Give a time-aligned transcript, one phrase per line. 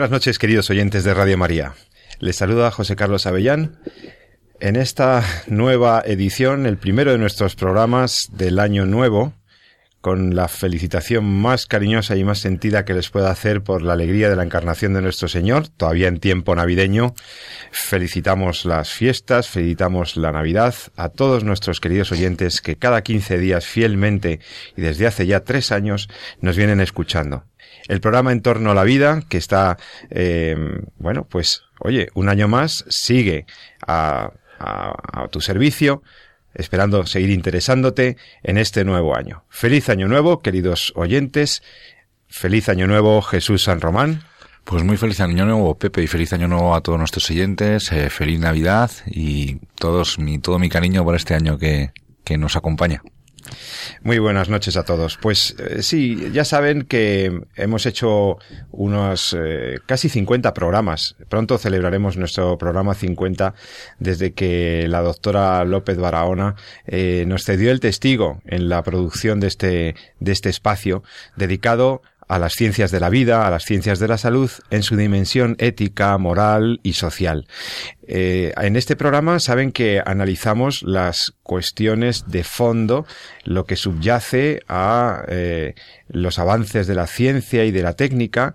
[0.00, 1.74] Buenas noches, queridos oyentes de Radio María.
[2.20, 3.76] Les saluda José Carlos Avellán
[4.58, 9.34] en esta nueva edición, el primero de nuestros programas del año nuevo,
[10.00, 14.30] con la felicitación más cariñosa y más sentida que les pueda hacer por la alegría
[14.30, 17.14] de la encarnación de nuestro Señor, todavía en tiempo navideño.
[17.70, 23.66] Felicitamos las fiestas, felicitamos la Navidad a todos nuestros queridos oyentes que cada 15 días
[23.66, 24.40] fielmente
[24.76, 26.08] y desde hace ya tres años
[26.40, 27.44] nos vienen escuchando
[27.88, 29.76] el programa En torno a la vida, que está,
[30.10, 30.56] eh,
[30.98, 33.46] bueno, pues, oye, un año más, sigue
[33.86, 36.02] a, a, tu servicio,
[36.54, 39.44] esperando seguir interesándote en este nuevo año.
[39.48, 41.62] Feliz año nuevo, queridos oyentes.
[42.28, 44.22] Feliz año nuevo, Jesús San Román.
[44.64, 47.90] Pues muy feliz año nuevo, Pepe, y feliz año nuevo a todos nuestros oyentes.
[47.92, 51.92] Eh, feliz Navidad y todos mi, todo mi cariño por este año que,
[52.24, 53.02] que nos acompaña.
[54.02, 55.18] Muy buenas noches a todos.
[55.20, 58.38] Pues eh, sí, ya saben que hemos hecho
[58.70, 61.16] unos eh, casi 50 programas.
[61.28, 63.54] Pronto celebraremos nuestro programa 50
[63.98, 69.46] desde que la doctora López Barahona eh, nos cedió el testigo en la producción de
[69.48, 71.02] este, de este espacio
[71.36, 74.96] dedicado a las ciencias de la vida, a las ciencias de la salud, en su
[74.96, 77.48] dimensión ética, moral y social.
[78.06, 83.04] Eh, en este programa saben que analizamos las cuestiones de fondo,
[83.44, 85.74] lo que subyace a eh,
[86.06, 88.54] los avances de la ciencia y de la técnica,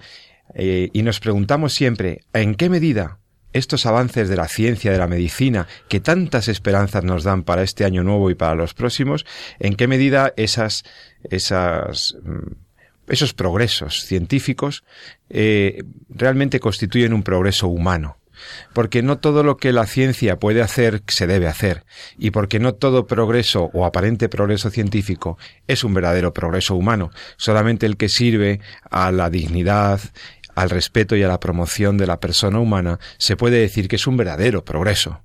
[0.54, 3.20] eh, y nos preguntamos siempre, ¿en qué medida
[3.52, 7.84] estos avances de la ciencia, de la medicina, que tantas esperanzas nos dan para este
[7.84, 9.26] año nuevo y para los próximos,
[9.60, 10.84] en qué medida esas,
[11.30, 12.65] esas mm,
[13.08, 14.84] esos progresos científicos
[15.30, 18.18] eh, realmente constituyen un progreso humano.
[18.74, 21.86] Porque no todo lo que la ciencia puede hacer se debe hacer,
[22.18, 27.86] y porque no todo progreso o aparente progreso científico es un verdadero progreso humano, solamente
[27.86, 30.02] el que sirve a la dignidad,
[30.56, 34.08] al respeto y a la promoción de la persona humana, se puede decir que es
[34.08, 35.22] un verdadero progreso.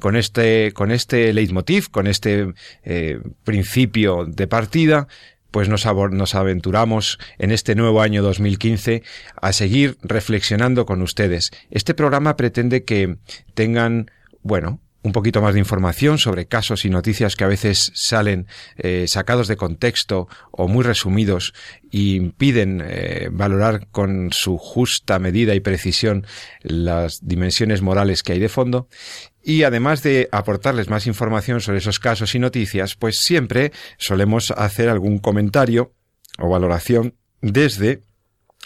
[0.00, 2.52] Con este, con este leitmotiv, con este
[2.84, 5.08] eh, principio de partida,
[5.56, 5.86] pues nos,
[6.34, 9.02] aventuramos en este nuevo año 2015
[9.40, 11.50] a seguir reflexionando con ustedes.
[11.70, 13.16] Este programa pretende que
[13.54, 14.10] tengan,
[14.42, 19.06] bueno, un poquito más de información sobre casos y noticias que a veces salen eh,
[19.08, 21.54] sacados de contexto o muy resumidos
[21.90, 26.26] y impiden eh, valorar con su justa medida y precisión
[26.60, 28.88] las dimensiones morales que hay de fondo
[29.46, 34.88] y además de aportarles más información sobre esos casos y noticias, pues siempre solemos hacer
[34.88, 35.92] algún comentario
[36.36, 38.02] o valoración desde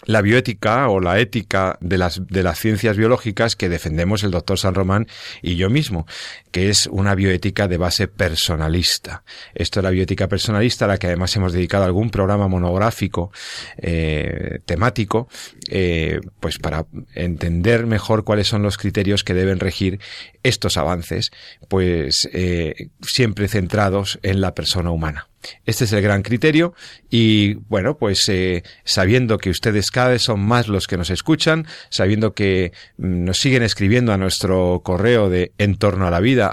[0.05, 4.57] la bioética o la ética de las, de las ciencias biológicas que defendemos el doctor
[4.57, 5.07] San Román
[5.41, 6.05] y yo mismo,
[6.51, 9.23] que es una bioética de base personalista.
[9.53, 13.31] Esto es la bioética personalista, a la que además hemos dedicado algún programa monográfico
[13.77, 15.27] eh, temático,
[15.69, 16.85] eh, pues para
[17.15, 19.99] entender mejor cuáles son los criterios que deben regir
[20.43, 21.31] estos avances,
[21.67, 25.30] pues eh, siempre centrados en la persona humana.
[25.65, 26.73] Este es el gran criterio.
[27.09, 31.67] Y bueno, pues eh, sabiendo que ustedes cada vez son más los que nos escuchan,
[31.89, 36.47] sabiendo que mm, nos siguen escribiendo a nuestro correo de entorno a la vida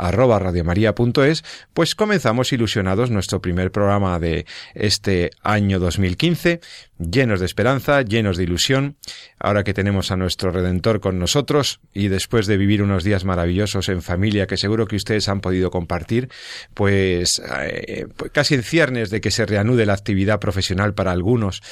[1.74, 6.60] pues comenzamos ilusionados nuestro primer programa de este año 2015
[6.98, 8.96] llenos de esperanza, llenos de ilusión,
[9.38, 13.88] ahora que tenemos a nuestro Redentor con nosotros y después de vivir unos días maravillosos
[13.88, 16.28] en familia que seguro que ustedes han podido compartir,
[16.74, 21.62] pues, eh, pues casi en ciernes de que se reanude la actividad profesional para algunos,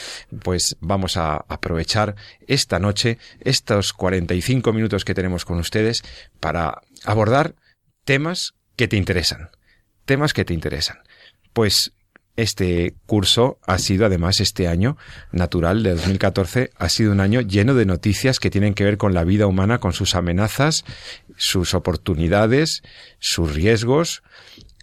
[0.43, 2.15] pues vamos a aprovechar
[2.47, 6.03] esta noche, estos 45 minutos que tenemos con ustedes
[6.41, 7.55] para abordar
[8.05, 9.51] temas que te interesan,
[10.05, 10.99] temas que te interesan.
[11.53, 11.93] Pues
[12.37, 14.97] este curso ha sido además este año
[15.33, 19.15] natural de 2014 ha sido un año lleno de noticias que tienen que ver con
[19.15, 20.85] la vida humana, con sus amenazas,
[21.37, 22.83] sus oportunidades,
[23.19, 24.23] sus riesgos,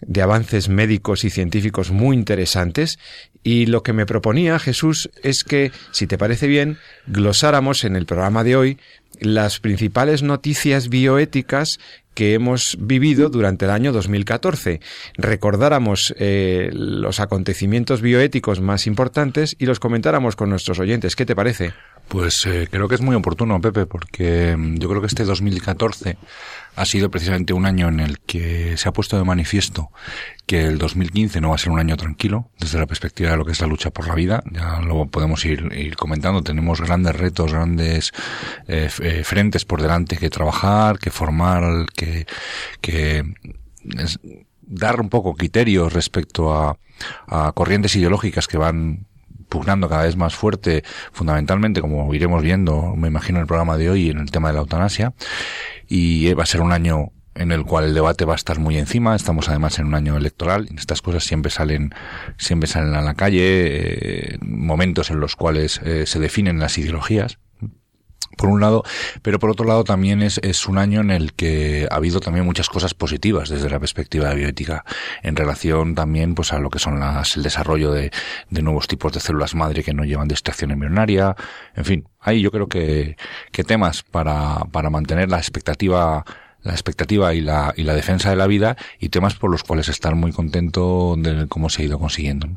[0.07, 2.99] de avances médicos y científicos muy interesantes.
[3.43, 6.77] Y lo que me proponía Jesús es que, si te parece bien,
[7.07, 8.77] glosáramos en el programa de hoy
[9.19, 11.79] las principales noticias bioéticas
[12.13, 14.81] que hemos vivido durante el año 2014.
[15.15, 21.15] Recordáramos eh, los acontecimientos bioéticos más importantes y los comentáramos con nuestros oyentes.
[21.15, 21.73] ¿Qué te parece?
[22.07, 26.17] Pues eh, creo que es muy oportuno, Pepe, porque mm, yo creo que este 2014
[26.75, 29.91] ha sido precisamente un año en el que se ha puesto de manifiesto
[30.45, 33.45] que el 2015 no va a ser un año tranquilo desde la perspectiva de lo
[33.45, 34.43] que es la lucha por la vida.
[34.51, 36.43] Ya lo podemos ir, comentando.
[36.43, 38.11] Tenemos grandes retos, grandes
[38.67, 42.25] eh, eh, frentes por delante que trabajar, que formar, que,
[42.81, 43.23] que
[44.61, 46.77] dar un poco criterios respecto a,
[47.27, 49.07] a corrientes ideológicas que van
[49.53, 53.91] pugnando cada vez más fuerte, fundamentalmente, como iremos viendo, me imagino, en el programa de
[53.91, 55.13] hoy, en el tema de la eutanasia.
[55.87, 58.79] Y va a ser un año en el cual el debate va a estar muy
[58.79, 59.15] encima.
[59.15, 60.69] Estamos además en un año electoral.
[60.75, 61.93] Estas cosas siempre salen,
[62.37, 67.37] siempre salen a la calle, eh, momentos en los cuales eh, se definen las ideologías
[68.37, 68.83] por un lado,
[69.21, 72.45] pero por otro lado también es, es, un año en el que ha habido también
[72.45, 74.85] muchas cosas positivas desde la perspectiva de bioética
[75.21, 78.11] en relación también pues a lo que son las, el desarrollo de,
[78.49, 81.35] de nuevos tipos de células madre que no llevan distracción embrionaria,
[81.75, 83.17] en fin, hay yo creo que,
[83.51, 86.25] que temas para, para mantener la expectativa
[86.63, 89.89] la expectativa y la, y la defensa de la vida y temas por los cuales
[89.89, 92.47] estar muy contento de cómo se ha ido consiguiendo.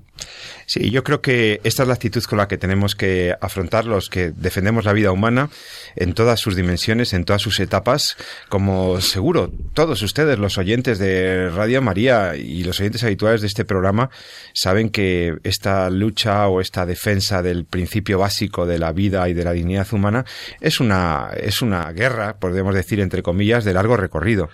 [0.67, 4.08] Sí, yo creo que esta es la actitud con la que tenemos que afrontar los
[4.08, 5.49] que defendemos la vida humana
[5.94, 8.17] en todas sus dimensiones, en todas sus etapas,
[8.49, 13.64] como seguro todos ustedes, los oyentes de Radio María y los oyentes habituales de este
[13.64, 14.11] programa,
[14.55, 19.44] saben que esta lucha o esta defensa del principio básico de la vida y de
[19.44, 20.25] la dignidad humana
[20.61, 24.48] es una, es una guerra, podemos decir entre comillas, de largo recorrido,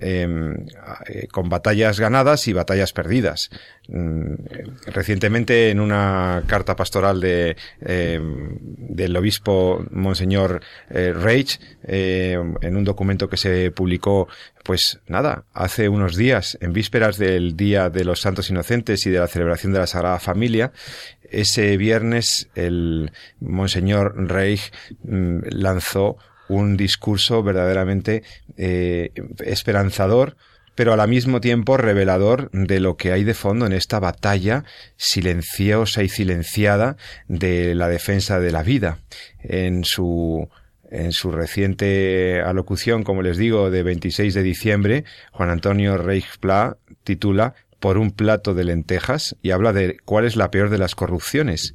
[0.00, 0.66] em,
[1.06, 3.50] eh, con batallas ganadas y batallas perdidas.
[3.90, 4.34] Mm,
[4.86, 12.84] recientemente en una carta pastoral de, eh, del obispo Monseñor eh, Reich, eh, en un
[12.84, 14.28] documento que se publicó,
[14.62, 19.20] pues nada, hace unos días, en vísperas del Día de los Santos Inocentes y de
[19.20, 20.72] la celebración de la Sagrada Familia,
[21.30, 24.70] ese viernes el Monseñor Reich
[25.02, 26.18] mm, lanzó
[26.48, 28.22] un discurso verdaderamente
[29.44, 30.36] esperanzador
[30.78, 34.62] pero al mismo tiempo revelador de lo que hay de fondo en esta batalla
[34.96, 36.96] silenciosa y silenciada
[37.26, 38.98] de la defensa de la vida.
[39.40, 40.48] En su
[40.88, 47.54] en su reciente alocución, como les digo, de 26 de diciembre, Juan Antonio Reichspla titula
[47.80, 51.74] Por un plato de lentejas y habla de cuál es la peor de las corrupciones.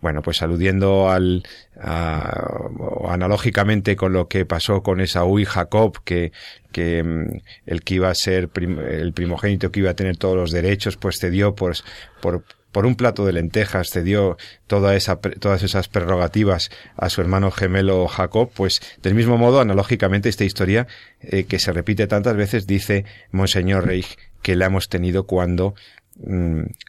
[0.00, 1.42] Bueno, pues aludiendo al,
[1.76, 6.32] analógicamente con lo que pasó con Esaú y Jacob, que,
[6.72, 10.52] que mm, el que iba a ser el primogénito que iba a tener todos los
[10.52, 11.84] derechos, pues cedió pues,
[12.22, 14.36] por, por un plato de lentejas, cedió
[14.66, 20.28] toda esa, todas esas prerrogativas a su hermano gemelo Jacob, pues del mismo modo, analógicamente,
[20.28, 20.86] esta historia
[21.20, 25.74] eh, que se repite tantas veces, dice Monseñor Reich que la hemos tenido cuando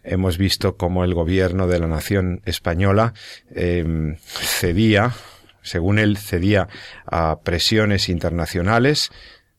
[0.04, 3.14] hemos visto cómo el gobierno de la nación española
[3.54, 5.14] em, cedía,
[5.62, 6.68] según él, cedía
[7.06, 9.12] a presiones internacionales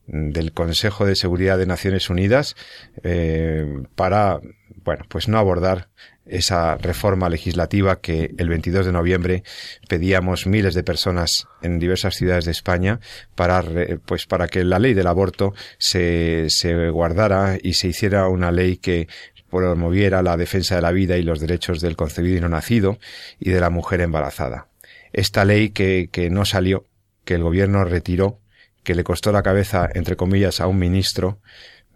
[0.07, 2.55] mm, del Consejo de Seguridad de Naciones Unidas
[3.03, 4.41] eh, para,
[4.85, 5.89] bueno, pues no abordar
[6.25, 9.43] esa reforma legislativa que el 22 de noviembre
[9.89, 13.01] pedíamos miles de personas en diversas ciudades de España
[13.35, 13.65] para
[14.07, 18.77] pues para que la ley del aborto se, se guardara y se hiciera una ley
[18.77, 19.09] que
[19.53, 22.99] promoviera la defensa de la vida y los derechos del concebido y no nacido
[23.39, 24.69] y de la mujer embarazada.
[25.13, 26.87] Esta ley que, que no salió,
[27.25, 28.41] que el gobierno retiró,
[28.83, 31.39] que le costó la cabeza, entre comillas, a un ministro,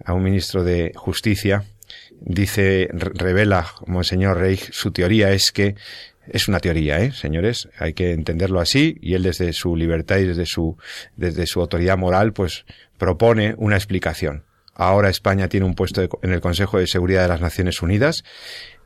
[0.05, 1.65] a un ministro de justicia,
[2.21, 5.75] dice, revela Monseñor Reich, su teoría es que
[6.29, 7.69] es una teoría, ¿eh, señores?
[7.79, 10.77] Hay que entenderlo así y él desde su libertad y desde su,
[11.17, 12.65] desde su autoridad moral, pues
[12.99, 14.45] propone una explicación.
[14.77, 18.25] Ahora España tiene un puesto en el Consejo de Seguridad de las Naciones Unidas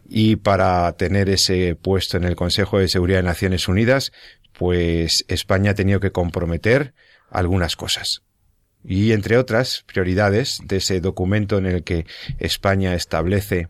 [0.08, 4.12] y para tener ese puesto en el Consejo de Seguridad de Naciones Unidas,
[4.52, 6.94] pues España ha tenido que comprometer
[7.30, 8.22] algunas cosas.
[8.84, 12.06] Y entre otras prioridades de ese documento en el que
[12.38, 13.68] España establece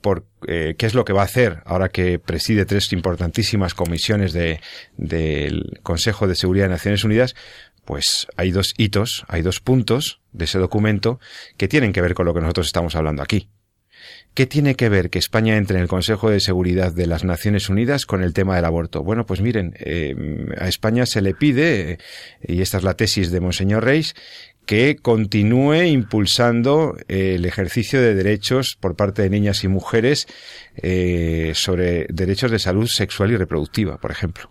[0.00, 4.32] por eh, qué es lo que va a hacer ahora que preside tres importantísimas comisiones
[4.32, 4.60] de,
[4.96, 7.34] del Consejo de Seguridad de Naciones Unidas,
[7.84, 11.20] pues hay dos hitos, hay dos puntos de ese documento
[11.56, 13.48] que tienen que ver con lo que nosotros estamos hablando aquí.
[14.34, 17.68] ¿Qué tiene que ver que España entre en el Consejo de Seguridad de las Naciones
[17.68, 19.02] Unidas con el tema del aborto?
[19.02, 20.14] Bueno, pues miren, eh,
[20.58, 21.98] a España se le pide,
[22.42, 24.14] y esta es la tesis de Monseñor Reis,
[24.64, 30.26] que continúe impulsando eh, el ejercicio de derechos por parte de niñas y mujeres
[30.76, 34.50] eh, sobre derechos de salud sexual y reproductiva, por ejemplo.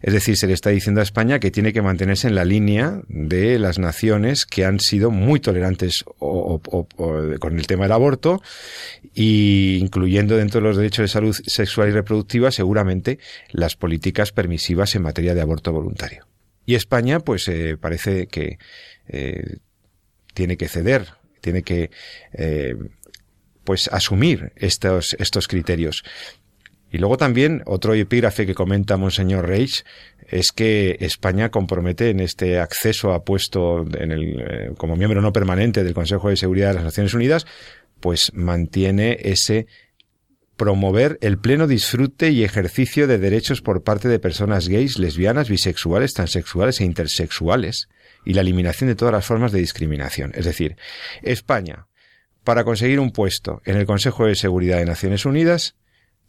[0.00, 3.02] Es decir, se le está diciendo a España que tiene que mantenerse en la línea
[3.08, 8.42] de las naciones que han sido muy tolerantes con el tema del aborto
[9.14, 13.18] y incluyendo dentro de los derechos de salud sexual y reproductiva seguramente
[13.50, 16.26] las políticas permisivas en materia de aborto voluntario.
[16.64, 18.58] Y España, pues eh, parece que
[19.08, 19.56] eh,
[20.34, 21.08] tiene que ceder,
[21.40, 21.90] tiene que
[22.32, 22.76] eh,
[23.64, 26.04] pues asumir estos, estos criterios.
[26.90, 29.84] Y luego también otro epígrafe que comenta Monseñor Reich
[30.28, 35.32] es que España compromete en este acceso a puesto en el, eh, como miembro no
[35.32, 37.46] permanente del Consejo de Seguridad de las Naciones Unidas,
[38.00, 39.66] pues mantiene ese
[40.56, 46.12] promover el pleno disfrute y ejercicio de derechos por parte de personas gays, lesbianas, bisexuales,
[46.12, 47.88] transexuales e intersexuales
[48.26, 50.32] y la eliminación de todas las formas de discriminación.
[50.34, 50.76] Es decir,
[51.22, 51.86] España,
[52.44, 55.76] para conseguir un puesto en el Consejo de Seguridad de Naciones Unidas,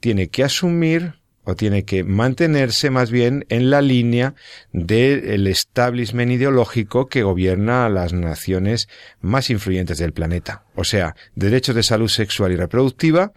[0.01, 4.35] tiene que asumir o tiene que mantenerse más bien en la línea
[4.73, 8.89] del establishment ideológico que gobierna a las naciones
[9.21, 10.65] más influyentes del planeta.
[10.75, 13.33] O sea, derechos de salud sexual y reproductiva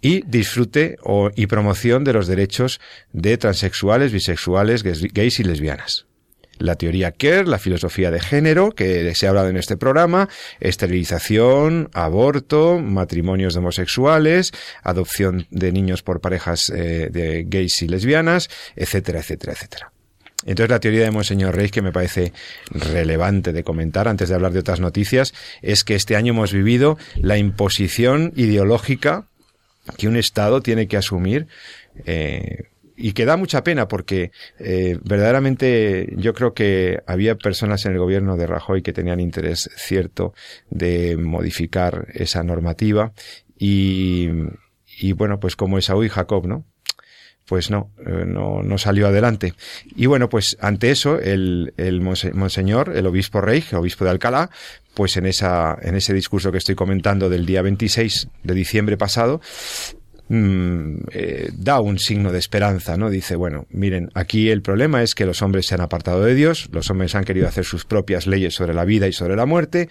[0.00, 0.96] y disfrute
[1.36, 2.80] y promoción de los derechos
[3.12, 6.06] de transexuales, bisexuales, gays y lesbianas
[6.58, 10.28] la teoría Kerr, la filosofía de género, que se ha hablado en este programa,
[10.60, 18.48] esterilización, aborto, matrimonios de homosexuales, adopción de niños por parejas eh, de gays y lesbianas,
[18.76, 19.92] etcétera, etcétera, etcétera.
[20.44, 22.32] Entonces la teoría de Monseñor Reis, que me parece
[22.70, 26.98] relevante de comentar antes de hablar de otras noticias, es que este año hemos vivido
[27.16, 29.28] la imposición ideológica
[29.96, 31.46] que un Estado tiene que asumir
[32.06, 37.92] eh, y que da mucha pena porque eh, verdaderamente yo creo que había personas en
[37.92, 40.34] el gobierno de Rajoy que tenían interés cierto
[40.70, 43.12] de modificar esa normativa
[43.58, 44.28] y,
[44.98, 46.64] y bueno, pues como Esaú y Jacob, ¿no?
[47.46, 49.54] pues no, eh, no, no, salió adelante.
[49.96, 54.50] Y bueno, pues ante eso, el, el monseñor, el obispo rey, obispo de Alcalá,
[54.94, 59.40] pues en esa, en ese discurso que estoy comentando del día 26 de diciembre pasado,
[60.34, 63.10] Mm, eh, da un signo de esperanza, ¿no?
[63.10, 66.70] Dice, bueno, miren, aquí el problema es que los hombres se han apartado de Dios,
[66.72, 69.90] los hombres han querido hacer sus propias leyes sobre la vida y sobre la muerte,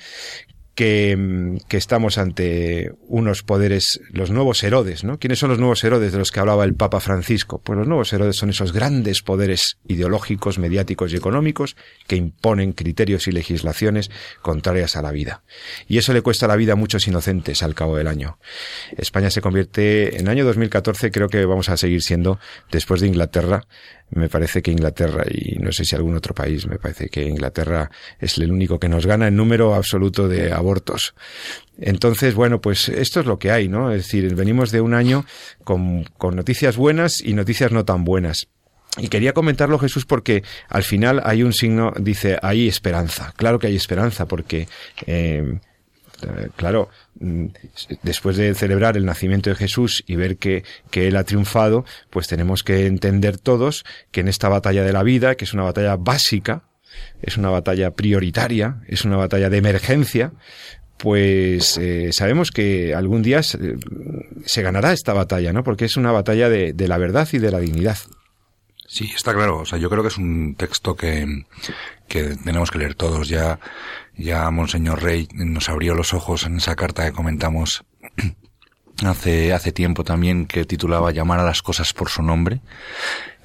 [0.75, 5.19] que, que, estamos ante unos poderes, los nuevos Herodes, ¿no?
[5.19, 7.61] ¿Quiénes son los nuevos Herodes de los que hablaba el Papa Francisco?
[7.61, 11.75] Pues los nuevos Herodes son esos grandes poderes ideológicos, mediáticos y económicos
[12.07, 14.09] que imponen criterios y legislaciones
[14.41, 15.43] contrarias a la vida.
[15.87, 18.37] Y eso le cuesta la vida a muchos inocentes al cabo del año.
[18.97, 22.39] España se convierte, en año 2014 creo que vamos a seguir siendo,
[22.71, 23.65] después de Inglaterra,
[24.11, 27.89] me parece que Inglaterra y no sé si algún otro país, me parece que Inglaterra
[28.19, 31.13] es el único que nos gana en número absoluto de abortos.
[31.79, 33.91] Entonces, bueno, pues esto es lo que hay, ¿no?
[33.91, 35.25] Es decir, venimos de un año
[35.63, 38.47] con, con noticias buenas y noticias no tan buenas.
[38.97, 43.33] Y quería comentarlo Jesús porque al final hay un signo, dice, hay esperanza.
[43.37, 44.67] Claro que hay esperanza porque
[45.07, 45.59] eh,
[46.55, 46.89] claro,
[47.19, 47.45] mm,
[48.03, 52.27] después de celebrar el nacimiento de Jesús y ver que, que Él ha triunfado, pues
[52.27, 55.95] tenemos que entender todos que en esta batalla de la vida, que es una batalla
[55.95, 56.63] básica,
[57.21, 60.33] es una batalla prioritaria, es una batalla de emergencia,
[60.97, 65.63] pues eh, sabemos que algún día se, ganará esta batalla, ¿no?
[65.63, 67.97] Porque es una batalla de, de la verdad y de la dignidad.
[68.87, 69.59] Sí, está claro.
[69.59, 71.45] O sea, yo creo que es un texto que,
[72.07, 73.29] que tenemos que leer todos.
[73.29, 73.57] Ya
[74.21, 77.83] ya Monseñor Rey nos abrió los ojos en esa carta que comentamos
[79.05, 82.61] hace, hace tiempo también que titulaba Llamar a las cosas por su nombre.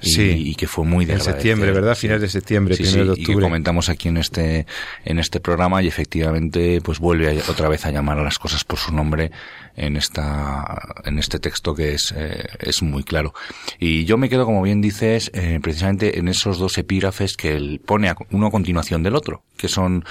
[0.01, 1.95] Y, sí, y que fue muy de En septiembre, ¿verdad?
[1.95, 3.21] Finales de septiembre, sí, de octubre.
[3.21, 4.67] Y que comentamos aquí en este,
[5.05, 8.77] en este programa y efectivamente pues vuelve otra vez a llamar a las cosas por
[8.77, 9.31] su nombre
[9.75, 13.33] en esta en este texto que es eh, es muy claro.
[13.79, 17.81] Y yo me quedo como bien dices eh, precisamente en esos dos epígrafes que él
[17.85, 20.03] pone uno a continuación del otro que son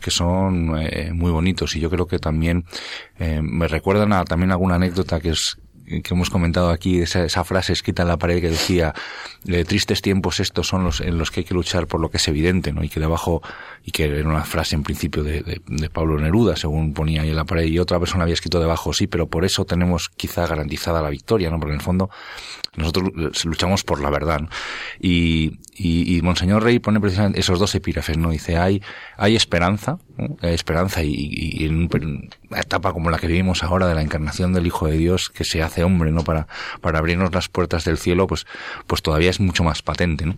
[0.00, 1.76] que son eh, muy bonitos.
[1.76, 2.64] Y yo creo que también
[3.18, 5.58] me recuerdan a también alguna anécdota que es
[6.02, 8.94] que hemos comentado aquí, esa, esa, frase escrita en la pared que decía,
[9.66, 12.28] tristes tiempos estos son los en los que hay que luchar por lo que es
[12.28, 12.84] evidente, ¿no?
[12.84, 13.42] Y que debajo,
[13.84, 17.30] y que era una frase en principio de, de, de, Pablo Neruda, según ponía ahí
[17.30, 20.46] en la pared, y otra persona había escrito debajo, sí, pero por eso tenemos quizá
[20.46, 21.58] garantizada la victoria, ¿no?
[21.58, 22.10] Porque en el fondo
[22.76, 24.40] nosotros luchamos por la verdad.
[24.40, 24.48] ¿no?
[25.00, 28.28] Y, y, y, Monseñor Rey pone precisamente esos dos epígrafes, ¿no?
[28.28, 28.82] Dice, hay,
[29.16, 30.36] hay esperanza, ¿no?
[30.42, 31.88] hay esperanza y, y, en
[32.50, 35.44] una etapa como la que vivimos ahora de la encarnación del Hijo de Dios que
[35.44, 36.22] se hace hombre, ¿no?
[36.22, 36.48] Para,
[36.82, 38.46] para abrirnos las puertas del cielo, pues,
[38.86, 40.34] pues todavía es mucho más patente, ¿no?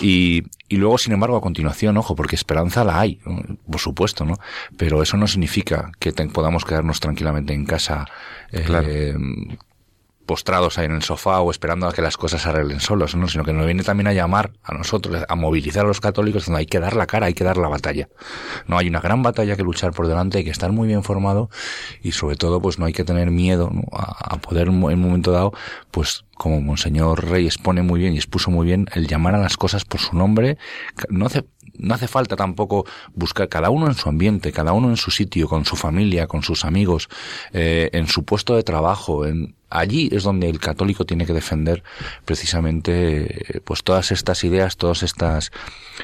[0.00, 3.40] Y, y luego, sin embargo, a continuación, ojo, porque esperanza la hay, ¿no?
[3.70, 4.40] por supuesto, ¿no?
[4.76, 8.06] Pero eso no significa que te, podamos quedarnos tranquilamente en casa,
[8.50, 8.88] eh, claro
[10.26, 13.28] postrados ahí en el sofá o esperando a que las cosas se arreglen solos, ¿no?
[13.28, 16.60] sino que nos viene también a llamar a nosotros, a movilizar a los católicos, donde
[16.60, 18.08] hay que dar la cara, hay que dar la batalla.
[18.66, 21.50] No hay una gran batalla que luchar por delante, hay que estar muy bien formado
[22.02, 25.52] y sobre todo pues no hay que tener miedo a, poder en un momento dado,
[25.90, 29.56] pues como Monseñor Rey expone muy bien y expuso muy bien, el llamar a las
[29.56, 30.58] cosas por su nombre,
[31.08, 31.44] no hace
[31.78, 35.48] no hace falta tampoco buscar cada uno en su ambiente, cada uno en su sitio,
[35.48, 37.08] con su familia, con sus amigos,
[37.52, 41.82] eh, en su puesto de trabajo, en, allí es donde el católico tiene que defender
[42.24, 45.50] precisamente pues todas estas ideas, todas estas,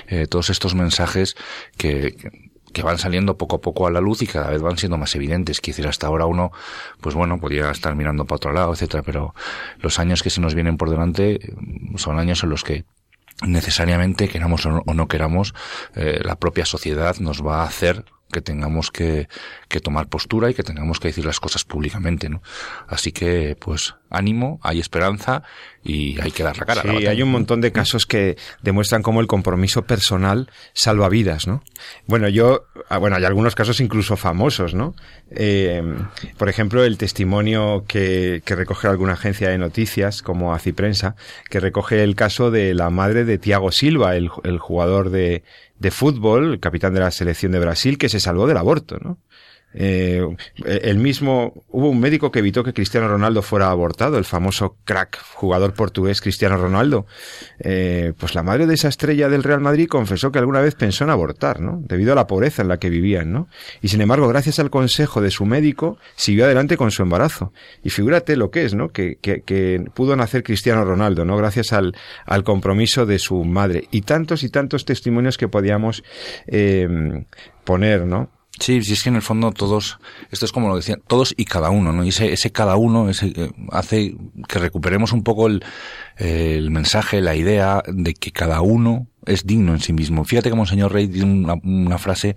[0.08, 1.36] eh, todos estos mensajes
[1.76, 2.16] que,
[2.72, 5.14] que van saliendo poco a poco a la luz y cada vez van siendo más
[5.14, 5.60] evidentes.
[5.60, 6.52] Decir, hasta ahora uno,
[7.00, 9.34] pues bueno, podía estar mirando para otro lado, etcétera, pero
[9.78, 11.40] los años que se nos vienen por delante
[11.96, 12.84] son años en los que
[13.46, 15.54] necesariamente, queramos o no, queramos,
[15.94, 19.28] eh, la propia sociedad nos va a hacer que tengamos que,
[19.68, 22.42] que, tomar postura y que tengamos que decir las cosas públicamente, ¿no?
[22.86, 25.42] Así que, pues, ánimo, hay esperanza
[25.82, 26.82] y hay que dar la cara.
[26.82, 31.62] Sí, hay un montón de casos que demuestran cómo el compromiso personal salva vidas, ¿no?
[32.06, 34.94] Bueno, yo, ah, bueno, hay algunos casos incluso famosos, ¿no?
[35.30, 35.82] Eh,
[36.36, 41.16] por ejemplo, el testimonio que, que recoge alguna agencia de noticias, como Aciprensa,
[41.50, 45.42] que recoge el caso de la madre de Tiago Silva, el, el jugador de,
[45.78, 49.18] de fútbol, el capitán de la selección de Brasil, que se salvó del aborto, ¿no?
[49.74, 50.22] Eh,
[50.64, 55.18] el mismo, hubo un médico que evitó que Cristiano Ronaldo fuera abortado, el famoso crack
[55.34, 57.06] jugador portugués Cristiano Ronaldo.
[57.60, 61.04] Eh, pues la madre de esa estrella del Real Madrid confesó que alguna vez pensó
[61.04, 61.80] en abortar, ¿no?
[61.84, 63.48] Debido a la pobreza en la que vivían, ¿no?
[63.82, 67.52] Y sin embargo, gracias al consejo de su médico, siguió adelante con su embarazo.
[67.82, 68.88] Y figúrate lo que es, ¿no?
[68.88, 71.36] Que, que, que pudo nacer Cristiano Ronaldo, ¿no?
[71.36, 71.94] Gracias al,
[72.24, 73.88] al compromiso de su madre.
[73.90, 76.02] Y tantos y tantos testimonios que podíamos
[76.46, 76.88] eh,
[77.64, 78.30] poner, ¿no?
[78.60, 79.98] Sí, sí, es que en el fondo todos,
[80.30, 82.04] esto es como lo decían, todos y cada uno, ¿no?
[82.04, 84.16] Y ese, ese cada uno ese, eh, hace
[84.48, 85.64] que recuperemos un poco el,
[86.16, 90.24] el mensaje, la idea de que cada uno es digno en sí mismo.
[90.24, 92.36] Fíjate que Monseñor Rey tiene una, una frase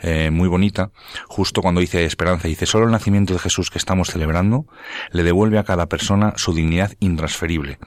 [0.00, 0.90] eh, muy bonita,
[1.26, 4.66] justo cuando dice esperanza, dice, solo el nacimiento de Jesús que estamos celebrando
[5.10, 7.78] le devuelve a cada persona su dignidad intransferible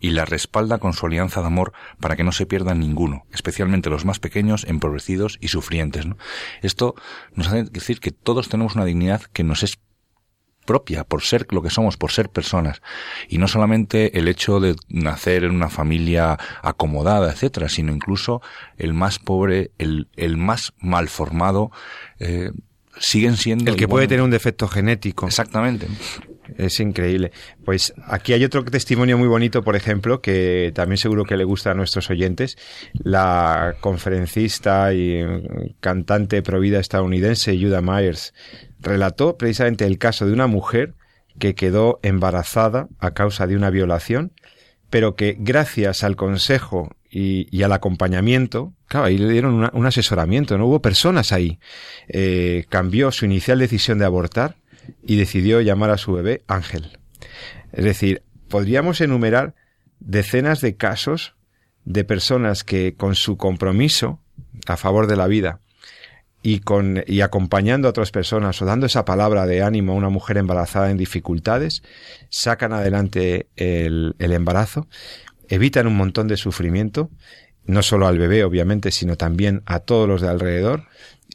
[0.00, 3.90] y la respalda con su alianza de amor para que no se pierdan ninguno, especialmente
[3.90, 6.06] los más pequeños, empobrecidos y sufrientes.
[6.06, 6.16] ¿no?
[6.62, 6.94] Esto
[7.34, 9.78] nos hace decir que todos tenemos una dignidad que nos es
[10.68, 12.82] propia, por ser lo que somos, por ser personas.
[13.26, 18.42] Y no solamente el hecho de nacer en una familia acomodada, etcétera, sino incluso
[18.76, 21.70] el más pobre, el, el más mal formado,
[22.18, 22.50] eh,
[22.98, 23.70] siguen siendo...
[23.70, 25.26] El que puede tener un defecto genético.
[25.26, 25.88] Exactamente.
[26.56, 27.32] Es increíble.
[27.64, 31.72] Pues aquí hay otro testimonio muy bonito, por ejemplo, que también seguro que le gusta
[31.72, 32.56] a nuestros oyentes.
[32.92, 35.24] La conferencista y
[35.80, 38.34] cantante provida estadounidense Judah Myers
[38.80, 40.94] relató precisamente el caso de una mujer
[41.38, 44.32] que quedó embarazada a causa de una violación,
[44.90, 49.86] pero que gracias al consejo y, y, al acompañamiento, claro, ahí le dieron una, un
[49.86, 51.58] asesoramiento, no hubo personas ahí,
[52.08, 54.57] eh, cambió su inicial decisión de abortar
[55.02, 56.98] y decidió llamar a su bebé Ángel.
[57.72, 59.54] Es decir, podríamos enumerar
[60.00, 61.34] decenas de casos
[61.84, 64.20] de personas que con su compromiso
[64.66, 65.60] a favor de la vida
[66.42, 70.08] y con y acompañando a otras personas o dando esa palabra de ánimo a una
[70.08, 71.82] mujer embarazada en dificultades,
[72.28, 74.86] sacan adelante el, el embarazo,
[75.48, 77.10] evitan un montón de sufrimiento,
[77.64, 80.84] no solo al bebé obviamente, sino también a todos los de alrededor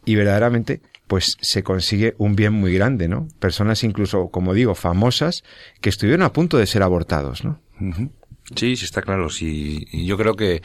[0.06, 0.82] y verdaderamente
[1.14, 3.28] pues se consigue un bien muy grande, ¿no?
[3.40, 5.44] Personas incluso, como digo, famosas
[5.80, 7.62] que estuvieron a punto de ser abortados, ¿no?
[8.56, 9.30] Sí, sí está claro.
[9.30, 10.64] Sí, y yo creo que,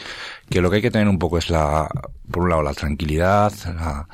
[0.49, 1.87] que lo que hay que tener un poco es la,
[2.31, 4.09] por un lado, la tranquilidad, la,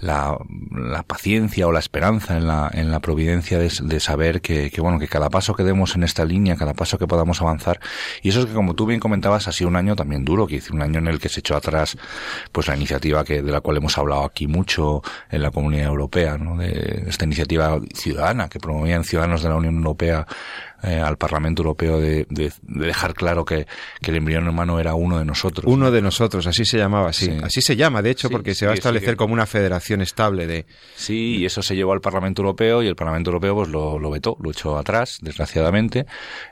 [0.00, 0.36] la,
[0.72, 4.80] la paciencia o la esperanza en la, en la providencia de, de saber que, que,
[4.80, 7.80] bueno, que cada paso que demos en esta línea, cada paso que podamos avanzar,
[8.22, 10.60] y eso es que como tú bien comentabas, ha sido un año también duro, que
[10.72, 11.96] un año en el que se echó atrás,
[12.52, 16.38] pues la iniciativa que, de la cual hemos hablado aquí mucho en la Comunidad Europea,
[16.38, 16.56] ¿no?
[16.56, 20.26] De esta iniciativa ciudadana que promovían ciudadanos de la Unión Europea
[20.82, 23.66] eh, al Parlamento Europeo de, de, de, dejar claro que,
[24.00, 25.66] que el embrión humano era uno de nosotros.
[25.66, 25.90] Uno ¿no?
[25.90, 27.26] de nosotros, así se llamaba, sí.
[27.26, 27.38] sí.
[27.42, 30.46] Así se llama, de hecho, sí, porque se va a establecer como una federación estable
[30.46, 30.66] de...
[30.96, 34.10] Sí, y eso se llevó al Parlamento Europeo y el Parlamento Europeo pues lo, lo
[34.10, 36.06] vetó, lo echó atrás, desgraciadamente.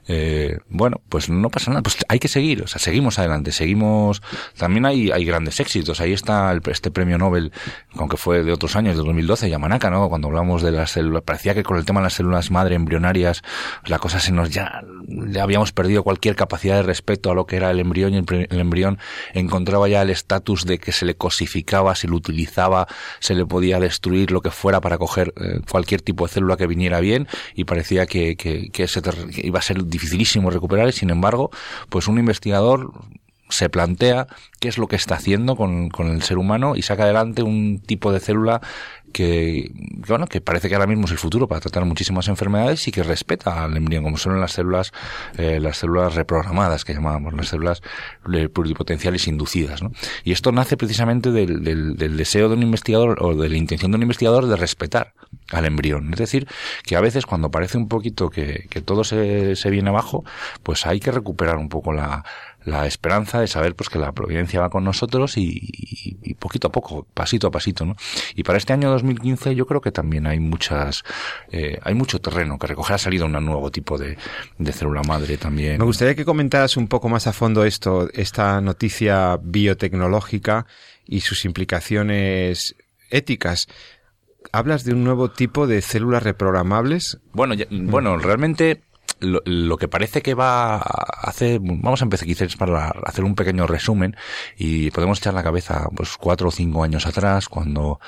[0.07, 4.23] Eh, bueno, pues no pasa nada, pues hay que seguir, o sea, seguimos adelante, seguimos...
[4.57, 7.53] También hay, hay grandes éxitos, ahí está el, este premio Nobel,
[7.97, 10.09] aunque fue de otros años, de 2012, Yamanaka, ¿no?
[10.09, 13.43] Cuando hablamos de las células, parecía que con el tema de las células madre embrionarias
[13.87, 17.57] la cosa se nos ya, ya habíamos perdido cualquier capacidad de respeto a lo que
[17.57, 18.99] era el embrión y el, embrión
[19.35, 22.87] encontraba ya el estatus de que se le cosificaba, se le utilizaba,
[23.21, 26.67] se le podía destruir lo que fuera para coger eh, cualquier tipo de célula que
[26.67, 29.01] viniera bien y parecía que, que, que, se
[29.43, 30.89] iba a ser dificilísimo recuperar.
[30.89, 31.51] Y sin embargo,
[31.89, 32.93] pues un investigador
[33.49, 34.27] se plantea
[34.61, 37.81] qué es lo que está haciendo con, con, el ser humano y saca adelante un
[37.81, 38.61] tipo de célula
[39.13, 39.71] que,
[40.07, 43.03] bueno, que parece que ahora mismo es el futuro para tratar muchísimas enfermedades y que
[43.03, 44.93] respeta al embrión, como son las células,
[45.37, 47.83] eh, las células reprogramadas, que llamábamos, las células
[48.53, 49.83] pluripotenciales inducidas.
[49.83, 49.93] ¿no?
[50.25, 53.93] Y esto nace precisamente del, del, del deseo de un investigador o de la intención
[53.93, 55.15] de un investigador de respetar
[55.53, 56.13] al embrión.
[56.13, 56.47] Es decir,
[56.85, 60.25] que a veces cuando parece un poquito que, que todo se, se viene abajo,
[60.63, 62.25] pues hay que recuperar un poco la,
[62.65, 67.07] la esperanza de saber pues que la providencia va con nosotros y, poquito a poco,
[67.15, 67.97] pasito a pasito, ¿no?
[68.35, 71.05] Y para este año 2015 yo creo que también hay muchas,
[71.51, 72.95] eh, hay mucho terreno que recoger.
[72.95, 74.17] Ha salido un nuevo tipo de,
[74.59, 75.79] de célula madre también.
[75.79, 80.67] Me gustaría que comentaras un poco más a fondo esto, esta noticia biotecnológica
[81.07, 82.77] y sus implicaciones
[83.11, 83.69] éticas
[84.53, 87.19] hablas de un nuevo tipo de células reprogramables.
[87.33, 88.83] Bueno, bueno, realmente
[89.21, 93.67] lo, que parece que va a hacer, vamos a empezar quizás para hacer un pequeño
[93.67, 94.17] resumen
[94.57, 98.01] y podemos echar la cabeza pues cuatro o cinco años atrás cuando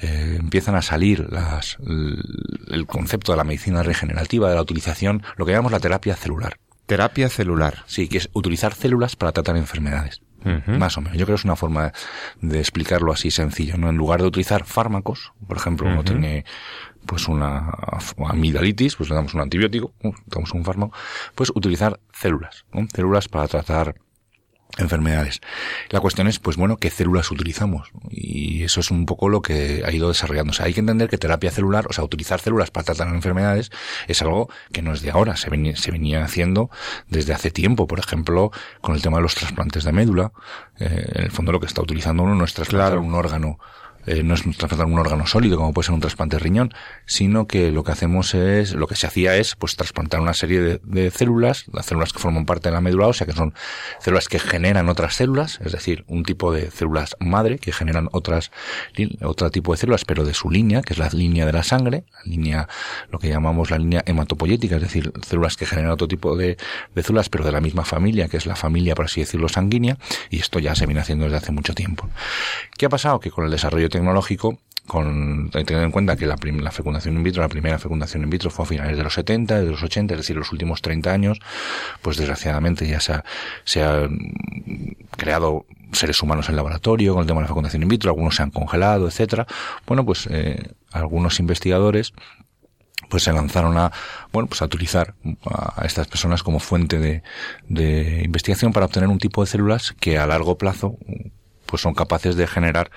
[0.00, 5.46] eh, empiezan a salir las, el, concepto de la medicina regenerativa, de la utilización, lo
[5.46, 6.58] que llamamos la terapia celular.
[6.86, 7.84] Terapia celular.
[7.86, 10.22] Sí, que es utilizar células para tratar enfermedades.
[10.44, 11.18] Más o menos.
[11.18, 11.92] Yo creo que es una forma
[12.40, 13.90] de explicarlo así sencillo, ¿no?
[13.90, 16.44] En lugar de utilizar fármacos, por ejemplo, uno tiene
[17.08, 17.72] pues una
[18.28, 19.94] amigdalitis, pues le damos un antibiótico,
[20.26, 20.92] damos un fármaco,
[21.34, 23.94] pues utilizar células, células para tratar
[24.76, 25.40] enfermedades.
[25.88, 27.90] La cuestión es, pues bueno, ¿qué células utilizamos?
[28.10, 30.62] Y eso es un poco lo que ha ido desarrollándose.
[30.62, 33.70] Hay que entender que terapia celular, o sea, utilizar células para tratar enfermedades,
[34.06, 36.70] es algo que no es de ahora, se venía, se venía haciendo
[37.08, 37.86] desde hace tiempo.
[37.86, 40.32] Por ejemplo, con el tema de los trasplantes de médula,
[40.78, 43.58] eh, en el fondo lo que está utilizando uno no es trasplantar un órgano
[44.06, 46.72] eh, no es trasplantar un órgano sólido como puede ser un trasplante de riñón,
[47.06, 50.80] sino que lo que hacemos es, lo que se hacía es pues trasplantar una serie
[50.82, 53.54] de, células, las células que forman parte de la médula ósea, que son
[54.00, 58.50] células que generan otras células, es decir, un tipo de células madre que generan otras,
[59.22, 62.04] otro tipo de células, pero de su línea, que es la línea de la sangre,
[62.12, 62.68] la línea,
[63.10, 66.56] lo que llamamos la línea hematopoyética, es decir, células que generan otro tipo de,
[66.94, 69.98] de células, pero de la misma familia, que es la familia, por así decirlo, sanguínea,
[70.30, 72.08] y esto ya se viene haciendo desde hace mucho tiempo.
[72.76, 73.20] ¿Qué ha pasado?
[73.20, 76.36] Que con el desarrollo tecnológico, con, teniendo en cuenta que la,
[76.72, 79.70] fecundación in vitro, la primera fecundación in vitro fue a finales de los 70, de
[79.70, 81.38] los 80, es decir, los últimos 30 años,
[82.02, 83.24] pues desgraciadamente ya se ha,
[83.64, 84.08] se ha
[85.16, 88.42] creado seres humanos en laboratorio con el tema de la fecundación in vitro, algunos se
[88.42, 89.46] han congelado, etcétera.
[89.86, 92.12] Bueno, pues eh, algunos investigadores
[93.08, 93.92] pues se lanzaron a
[94.32, 97.22] bueno pues a utilizar a estas personas como fuente de,
[97.68, 100.98] de investigación para obtener un tipo de células que a largo plazo
[101.66, 102.90] pues son capaces de generar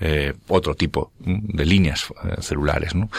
[0.00, 3.10] eh, otro tipo de líneas eh, celulares, ¿no?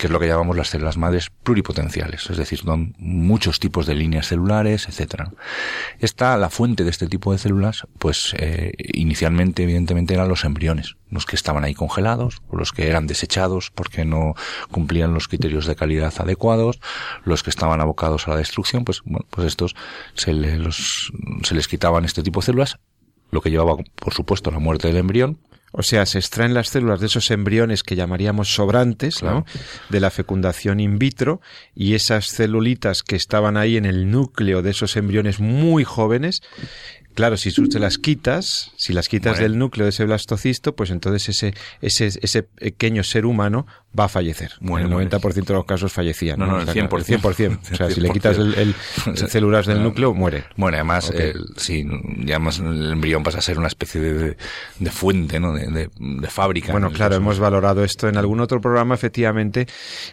[0.00, 3.94] que es lo que llamamos las células madres pluripotenciales, es decir, son muchos tipos de
[3.94, 5.30] líneas celulares, etcétera.
[5.98, 10.96] Esta, la fuente de este tipo de células, pues eh, inicialmente, evidentemente, eran los embriones,
[11.10, 14.34] los que estaban ahí congelados, los que eran desechados porque no
[14.70, 16.80] cumplían los criterios de calidad adecuados,
[17.24, 19.76] los que estaban abocados a la destrucción, pues bueno, pues estos
[20.14, 22.78] se, los, se les quitaban este tipo de células
[23.30, 25.38] lo que llevaba, por supuesto, a la muerte del embrión.
[25.72, 29.44] O sea, se extraen las células de esos embriones que llamaríamos sobrantes, ¿no?
[29.88, 31.40] De la fecundación in vitro
[31.74, 36.42] y esas celulitas que estaban ahí en el núcleo de esos embriones muy jóvenes
[37.14, 40.90] Claro, si tú te las quitas, si las quitas del núcleo de ese blastocisto, pues
[40.90, 43.66] entonces ese, ese, ese pequeño ser humano
[43.98, 44.52] va a fallecer.
[44.60, 46.38] Bueno, el 90% de los casos fallecían.
[46.38, 46.88] No, no, el 100%.
[46.88, 47.58] 100%.
[47.72, 48.74] O sea, si le quitas el,
[49.14, 50.44] células del núcleo, muere.
[50.56, 51.12] Bueno, además,
[52.24, 54.36] ya más el embrión pasa a ser una especie de,
[54.78, 55.52] de fuente, ¿no?
[55.52, 56.72] De, de, fábrica.
[56.72, 59.66] Bueno, claro, hemos valorado esto en algún otro programa, efectivamente.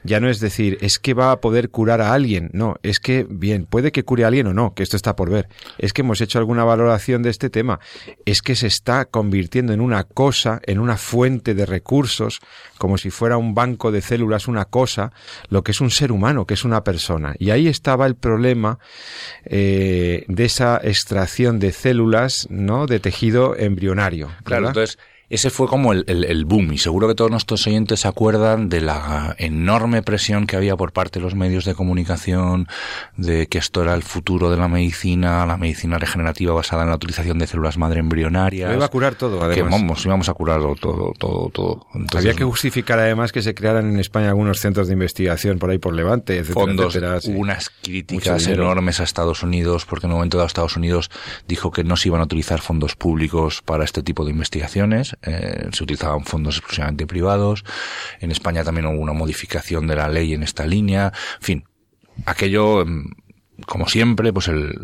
[0.04, 2.50] Ya no es decir, es que va a poder curar a alguien.
[2.54, 5.30] No, es que, bien, puede que cure a alguien o no, que esto está por
[5.30, 5.50] ver.
[5.78, 7.80] Es que hemos hecho alguna valoración de este tema
[8.26, 12.40] es que se está convirtiendo en una cosa, en una fuente de recursos,
[12.78, 15.12] como si fuera un banco de células, una cosa,
[15.50, 17.36] lo que es un ser humano, que es una persona.
[17.38, 18.80] Y ahí estaba el problema
[19.46, 22.88] eh, de esa extracción de células, ¿no?
[22.88, 24.32] De tejido embrionario.
[24.44, 24.98] Claro, entonces
[25.30, 28.80] ese fue como el, el, boom y seguro que todos nuestros oyentes se acuerdan de
[28.80, 32.70] la enorme presión que había por parte de los medios de comunicación
[33.18, 36.96] de que esto era el futuro de la medicina, la medicina regenerativa basada en la
[36.96, 38.74] utilización de células madre embrionarias.
[38.74, 39.56] iba a curar todo, además.
[39.56, 41.88] Que vamos, íbamos a curarlo todo, todo, todo.
[42.16, 45.78] había que justificar además que se crearan en España algunos centros de investigación por ahí
[45.78, 50.38] por Levante, etcétera, fondos, etcétera, unas críticas enormes a Estados Unidos porque en un momento
[50.38, 51.12] dado Estados Unidos
[51.50, 55.70] dijo que no se iban a utilizar fondos públicos para este tipo de investigaciones eh,
[55.72, 57.64] se utilizaban fondos exclusivamente privados.
[58.20, 61.12] En España también hubo una modificación de la ley en esta línea.
[61.40, 61.64] En fin,
[62.26, 63.12] aquello, em,
[63.66, 64.76] como siempre, pues el,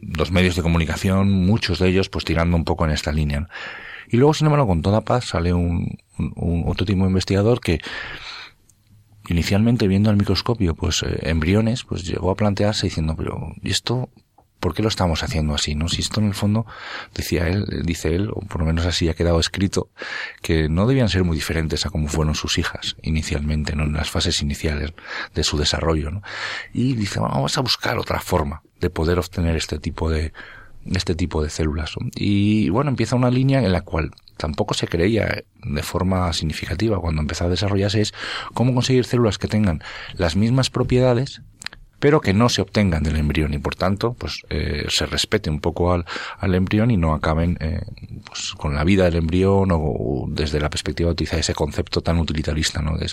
[0.00, 3.48] los medios de comunicación, muchos de ellos, pues tirando un poco en esta línea.
[4.08, 7.80] Y luego, sin embargo, con toda paz sale un, un, otro tipo de investigador que
[9.28, 14.10] inicialmente viendo al microscopio pues eh, embriones, pues llegó a plantearse diciendo, pero ¿y esto
[14.60, 15.74] ¿por qué lo estamos haciendo así?
[15.74, 15.88] ¿No?
[15.88, 16.66] Si esto en el fondo,
[17.14, 19.88] decía él, dice él, o por lo menos así ha quedado escrito,
[20.42, 23.84] que no debían ser muy diferentes a como fueron sus hijas inicialmente, ¿no?
[23.84, 24.92] En las fases iniciales
[25.34, 26.22] de su desarrollo, ¿no?
[26.72, 30.32] Y dice, vamos a buscar otra forma de poder obtener este tipo de,
[30.86, 31.94] este tipo de células.
[32.14, 37.20] Y bueno, empieza una línea en la cual tampoco se creía de forma significativa cuando
[37.20, 38.14] empezó a desarrollarse es
[38.54, 39.82] cómo conseguir células que tengan
[40.14, 41.42] las mismas propiedades
[42.00, 45.60] pero que no se obtengan del embrión y por tanto pues eh, se respete un
[45.60, 46.04] poco al,
[46.38, 47.82] al embrión y no acaben eh,
[48.24, 52.18] pues, con la vida del embrión o, desde la perspectiva de utilizar ese concepto tan
[52.18, 52.96] utilitarista ¿no?
[52.96, 53.10] de,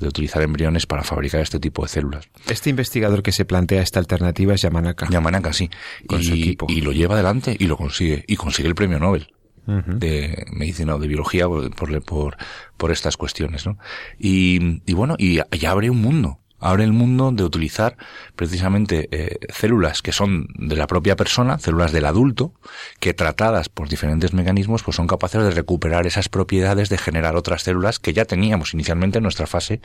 [0.00, 2.28] de, utilizar embriones para fabricar este tipo de células.
[2.48, 5.08] Este investigador que se plantea esta alternativa es Yamanaka.
[5.08, 5.70] Yamanaka, sí.
[6.06, 6.66] Con y, su equipo.
[6.68, 8.24] y lo lleva adelante y lo consigue.
[8.26, 9.28] Y consigue el premio Nobel.
[9.66, 12.36] de medicina o de biología por, por,
[12.76, 13.78] por estas cuestiones, ¿no?
[14.18, 17.96] Y, y bueno, y, y abre un mundo abre el mundo de utilizar
[18.36, 22.52] precisamente eh, células que son de la propia persona, células del adulto,
[23.00, 27.62] que tratadas por diferentes mecanismos, pues son capaces de recuperar esas propiedades de generar otras
[27.62, 29.80] células que ya teníamos inicialmente en nuestra fase,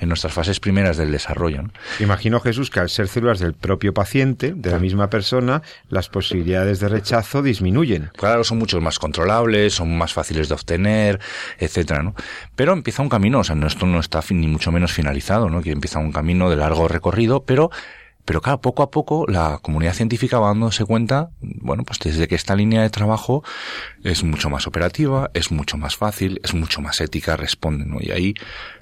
[0.00, 1.62] en nuestras fases primeras del desarrollo.
[2.00, 6.80] Imagino Jesús que al ser células del propio paciente, de la misma persona, las posibilidades
[6.80, 8.10] de rechazo disminuyen.
[8.16, 11.20] Claro, son mucho más controlables, son más fáciles de obtener,
[11.58, 12.14] etcétera, ¿no?
[12.56, 15.62] Pero empieza un camino, o sea, esto no está ni mucho menos finalizado, ¿no?
[15.62, 17.70] Que empieza un un camino de largo recorrido, pero
[18.28, 22.34] pero claro, poco a poco la comunidad científica va dándose cuenta, bueno, pues desde que
[22.34, 23.42] esta línea de trabajo
[24.02, 27.98] es mucho más operativa, es mucho más fácil, es mucho más ética, responde, ¿no?
[28.00, 28.34] Y ahí,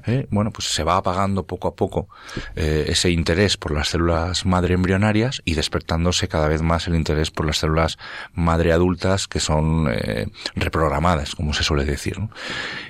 [0.06, 2.08] eh, bueno, pues se va apagando poco a poco
[2.54, 7.30] eh, ese interés por las células madre embrionarias y despertándose cada vez más el interés
[7.30, 7.98] por las células
[8.34, 12.30] madre adultas que son eh, reprogramadas, como se suele decir, ¿no?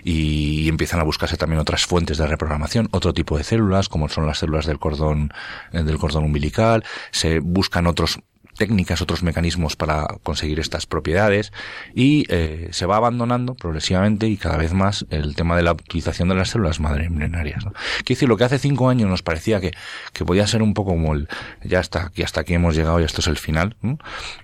[0.05, 4.27] Y empiezan a buscarse también otras fuentes de reprogramación, otro tipo de células, como son
[4.27, 5.33] las células del cordón,
[5.73, 8.21] del cordón umbilical se buscan otros
[8.57, 11.53] técnicas, otros mecanismos para conseguir estas propiedades
[11.95, 16.29] y eh, se va abandonando progresivamente y cada vez más el tema de la utilización
[16.29, 17.65] de las células madre embrionarias.
[17.65, 19.73] Quiero decir, lo que hace cinco años nos parecía que,
[20.13, 21.29] que podía ser un poco como el,
[21.63, 23.77] ya hasta aquí, hasta aquí hemos llegado y esto es el final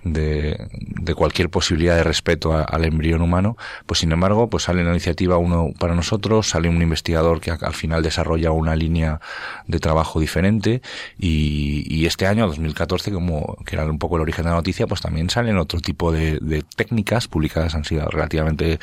[0.03, 4.91] de, de, cualquier posibilidad de respeto al embrión humano, pues sin embargo, pues sale la
[4.91, 9.19] iniciativa uno para nosotros, sale un investigador que al final desarrolla una línea
[9.67, 10.81] de trabajo diferente
[11.17, 14.85] y, y este año, 2014, como que era un poco el origen de la noticia,
[14.85, 18.77] pues también salen otro tipo de, de técnicas publicadas, han sido relativamente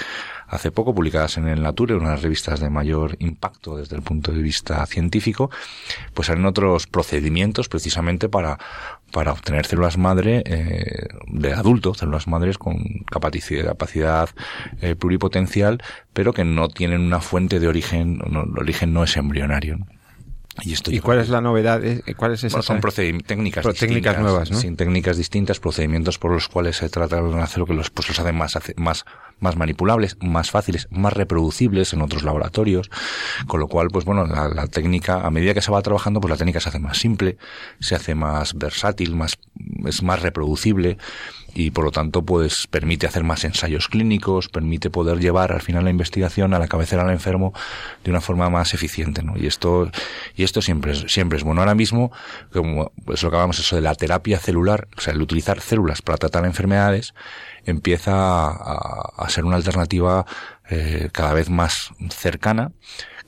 [0.49, 4.41] hace poco, publicadas en el Nature, unas revistas de mayor impacto desde el punto de
[4.41, 5.51] vista científico,
[6.15, 8.59] pues salen otros procedimientos precisamente para,
[9.13, 12.79] para obtener células madre eh, de adulto, células madres con
[13.11, 14.31] capacidad,
[14.81, 15.83] eh, pluripotencial,
[16.15, 19.81] pero que no tienen una fuente de origen, el origen no es embrionario.
[20.63, 21.83] ¿Y, esto ¿Y cuál es la novedad?
[21.85, 22.61] Eh, ¿Cuál es esa?
[22.61, 22.81] son
[23.25, 24.59] técnicas, técnicas nuevas, ¿no?
[24.59, 28.09] Sin técnicas distintas, procedimientos por los cuales se trata de hacer lo que los, pues
[28.09, 29.05] los hacen más, más,
[29.39, 32.91] más manipulables, más fáciles, más reproducibles en otros laboratorios.
[33.47, 36.31] Con lo cual, pues bueno, la, la, técnica, a medida que se va trabajando, pues
[36.31, 37.39] la técnica se hace más simple,
[37.79, 39.39] se hace más versátil, más,
[39.87, 40.99] es más reproducible
[41.55, 45.85] y por lo tanto pues permite hacer más ensayos clínicos, permite poder llevar al final
[45.85, 47.53] la investigación a la cabecera del enfermo
[48.05, 49.37] de una forma más eficiente, ¿no?
[49.37, 49.91] Y esto
[50.35, 51.61] y esto siempre es, siempre es bueno.
[51.61, 52.13] Ahora mismo,
[52.53, 56.03] como es lo que hablamos eso de la terapia celular, o sea, el utilizar células
[56.03, 57.15] para tratar enfermedades
[57.65, 60.25] empieza a, a ser una alternativa
[60.71, 62.73] eh, cada vez más cercana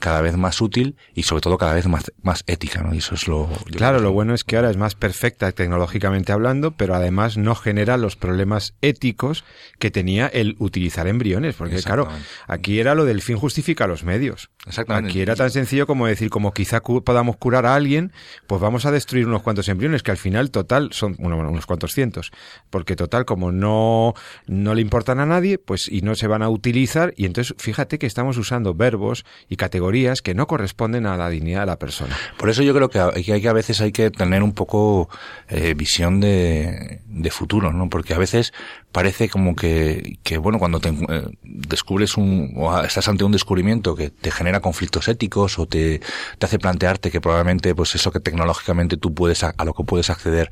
[0.03, 2.93] cada vez más útil y sobre todo cada vez más, más ética, ¿no?
[2.93, 3.49] Y eso es lo...
[3.71, 7.95] Claro, lo bueno es que ahora es más perfecta tecnológicamente hablando, pero además no genera
[7.95, 9.45] los problemas éticos
[9.79, 12.09] que tenía el utilizar embriones, porque claro,
[12.47, 14.49] aquí era lo del fin justifica los medios.
[14.67, 15.09] Exactamente.
[15.09, 18.11] Aquí era tan sencillo como decir, como quizá podamos curar a alguien,
[18.45, 21.93] pues vamos a destruir unos cuantos embriones, que al final total son bueno, unos cuantos
[21.93, 22.31] cientos,
[22.69, 24.15] porque total como no,
[24.47, 27.99] no le importan a nadie, pues y no se van a utilizar, y Entonces, fíjate
[27.99, 32.15] que estamos usando verbos y categorías que no corresponden a la dignidad de la persona.
[32.37, 35.09] Por eso yo creo que hay que, a veces hay que tener un poco
[35.49, 37.89] eh, visión de, de futuro, ¿no?
[37.89, 38.53] Porque a veces
[38.93, 43.95] parece como que, que bueno, cuando te eh, descubres un, o estás ante un descubrimiento
[43.95, 45.99] que te genera conflictos éticos o te,
[46.37, 50.11] te hace plantearte que probablemente, pues eso que tecnológicamente tú puedes, a, lo que puedes
[50.11, 50.51] acceder,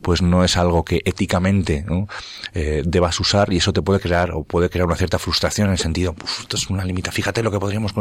[0.00, 1.84] pues no es algo que éticamente.
[2.54, 5.72] Eh, debas usar y eso te puede crear o puede crear una cierta frustración en
[5.72, 7.92] el sentido, esto es una limita, fíjate lo que podríamos,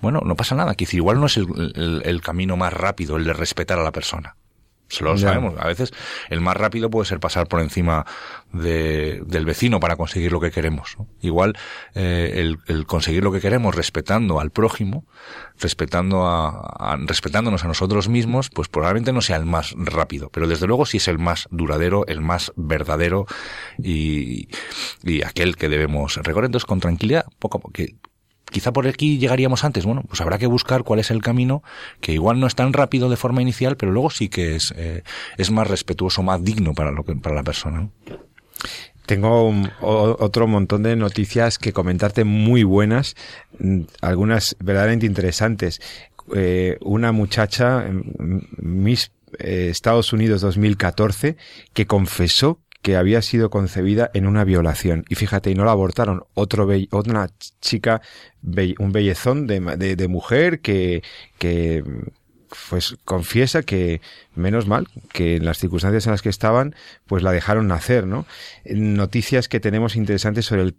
[0.00, 3.32] bueno, no pasa nada, que igual no es el, el camino más rápido el de
[3.32, 4.36] respetar a la persona.
[4.88, 5.54] Se lo sabemos.
[5.58, 5.92] A veces
[6.30, 8.06] el más rápido puede ser pasar por encima
[8.52, 10.96] de, del vecino para conseguir lo que queremos.
[11.20, 11.54] Igual
[11.94, 15.04] eh, el, el, conseguir lo que queremos respetando al prójimo,
[15.58, 20.66] respetando a, respetándonos a nosotros mismos, pues probablemente no sea el más rápido, pero desde
[20.66, 23.26] luego sí es el más duradero, el más verdadero
[23.78, 24.48] y,
[25.02, 26.46] y aquel que debemos recorrer.
[26.46, 27.96] Entonces con tranquilidad, poco a poco, que
[28.50, 29.84] quizá por aquí llegaríamos antes.
[29.84, 31.62] Bueno, pues habrá que buscar cuál es el camino
[32.00, 35.02] que igual no es tan rápido de forma inicial, pero luego sí que es, eh,
[35.36, 37.88] es más respetuoso, más digno para, lo que, para la persona.
[39.06, 43.14] Tengo otro montón de noticias que comentarte muy buenas,
[43.60, 45.80] mm, algunas verdaderamente interesantes.
[46.34, 47.86] Eh, una muchacha,
[48.58, 51.36] Miss eh, Estados Unidos 2014,
[51.72, 55.04] que confesó que había sido concebida en una violación.
[55.08, 56.22] Y fíjate, y no la abortaron.
[56.34, 57.28] Otro otra
[57.60, 58.00] chica,
[58.78, 61.02] un bellezón de, de, mujer que,
[61.38, 61.82] que
[62.68, 64.00] pues confiesa que
[64.36, 68.24] menos mal que en las circunstancias en las que estaban pues la dejaron nacer, ¿no?
[68.64, 70.76] Noticias que tenemos interesantes sobre el,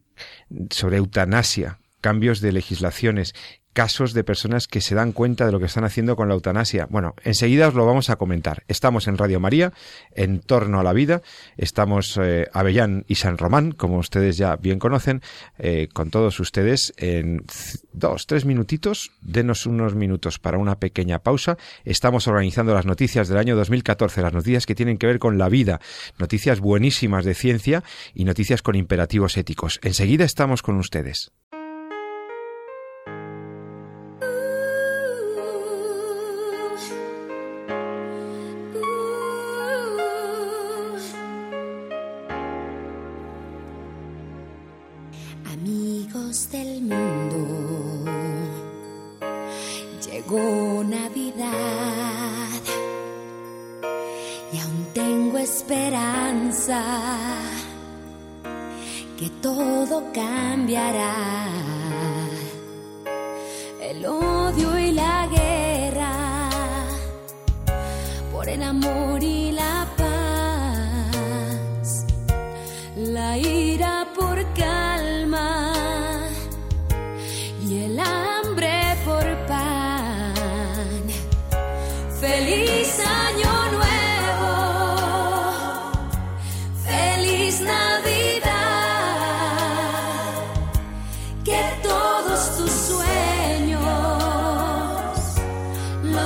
[0.70, 3.36] sobre eutanasia, cambios de legislaciones,
[3.78, 6.88] casos de personas que se dan cuenta de lo que están haciendo con la eutanasia.
[6.90, 8.64] Bueno, enseguida os lo vamos a comentar.
[8.68, 9.72] Estamos en Radio María,
[10.16, 11.22] en torno a la vida.
[11.58, 15.22] Estamos eh, Avellán y San Román, como ustedes ya bien conocen,
[15.60, 17.46] eh, con todos ustedes en
[17.94, 19.12] dos, tres minutitos.
[19.22, 21.60] Denos unos minutos para una pequeña pausa.
[21.86, 25.50] Estamos organizando las noticias del año 2014, las noticias que tienen que ver con la
[25.50, 25.80] vida,
[26.18, 27.84] noticias buenísimas de ciencia
[28.16, 29.80] y noticias con imperativos éticos.
[29.84, 31.32] Enseguida estamos con ustedes.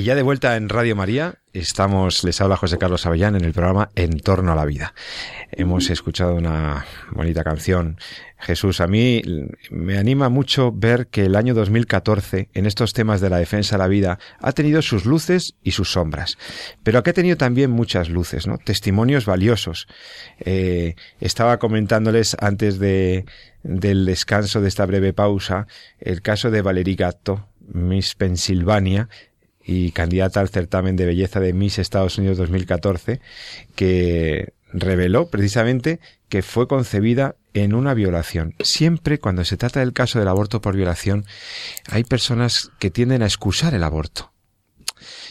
[0.00, 3.52] Y ya de vuelta en Radio María, estamos, les habla José Carlos Avellán en el
[3.52, 4.94] programa En torno a la vida.
[5.52, 7.98] Hemos escuchado una bonita canción.
[8.38, 9.20] Jesús, a mí
[9.70, 13.80] me anima mucho ver que el año 2014, en estos temas de la defensa de
[13.80, 16.38] la vida, ha tenido sus luces y sus sombras.
[16.82, 18.56] Pero que ha tenido también muchas luces, ¿no?
[18.56, 19.86] Testimonios valiosos.
[20.38, 23.26] Eh, estaba comentándoles antes de,
[23.64, 25.66] del descanso de esta breve pausa
[25.98, 29.10] el caso de Valerie Gatto, Miss Pensilvania,
[29.64, 33.20] y candidata al certamen de belleza de Miss Estados Unidos 2014,
[33.74, 38.54] que reveló precisamente que fue concebida en una violación.
[38.60, 41.24] Siempre cuando se trata del caso del aborto por violación,
[41.88, 44.32] hay personas que tienden a excusar el aborto.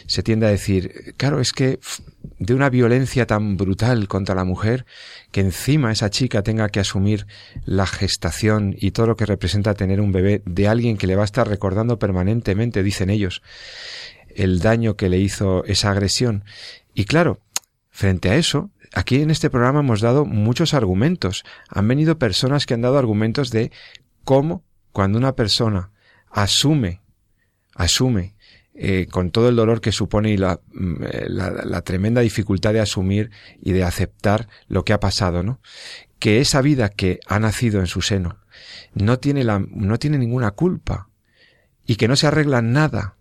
[0.06, 1.78] Se tiende a decir, claro, es que
[2.38, 4.84] de una violencia tan brutal contra la mujer,
[5.30, 7.26] que encima esa chica tenga que asumir
[7.64, 11.22] la gestación y todo lo que representa tener un bebé de alguien que le va
[11.22, 13.42] a estar recordando permanentemente, dicen ellos,
[14.36, 16.44] el daño que le hizo esa agresión.
[16.94, 17.40] Y claro,
[17.90, 21.44] frente a eso, aquí en este programa hemos dado muchos argumentos.
[21.68, 23.70] Han venido personas que han dado argumentos de
[24.24, 25.90] cómo cuando una persona
[26.30, 27.00] asume,
[27.74, 28.34] asume,
[28.74, 32.72] eh, con todo el dolor que supone y la, mm, eh, la, la, tremenda dificultad
[32.72, 35.60] de asumir y de aceptar lo que ha pasado, ¿no?
[36.18, 38.38] Que esa vida que ha nacido en su seno
[38.94, 41.08] no tiene la, no tiene ninguna culpa
[41.84, 43.16] y que no se arregla nada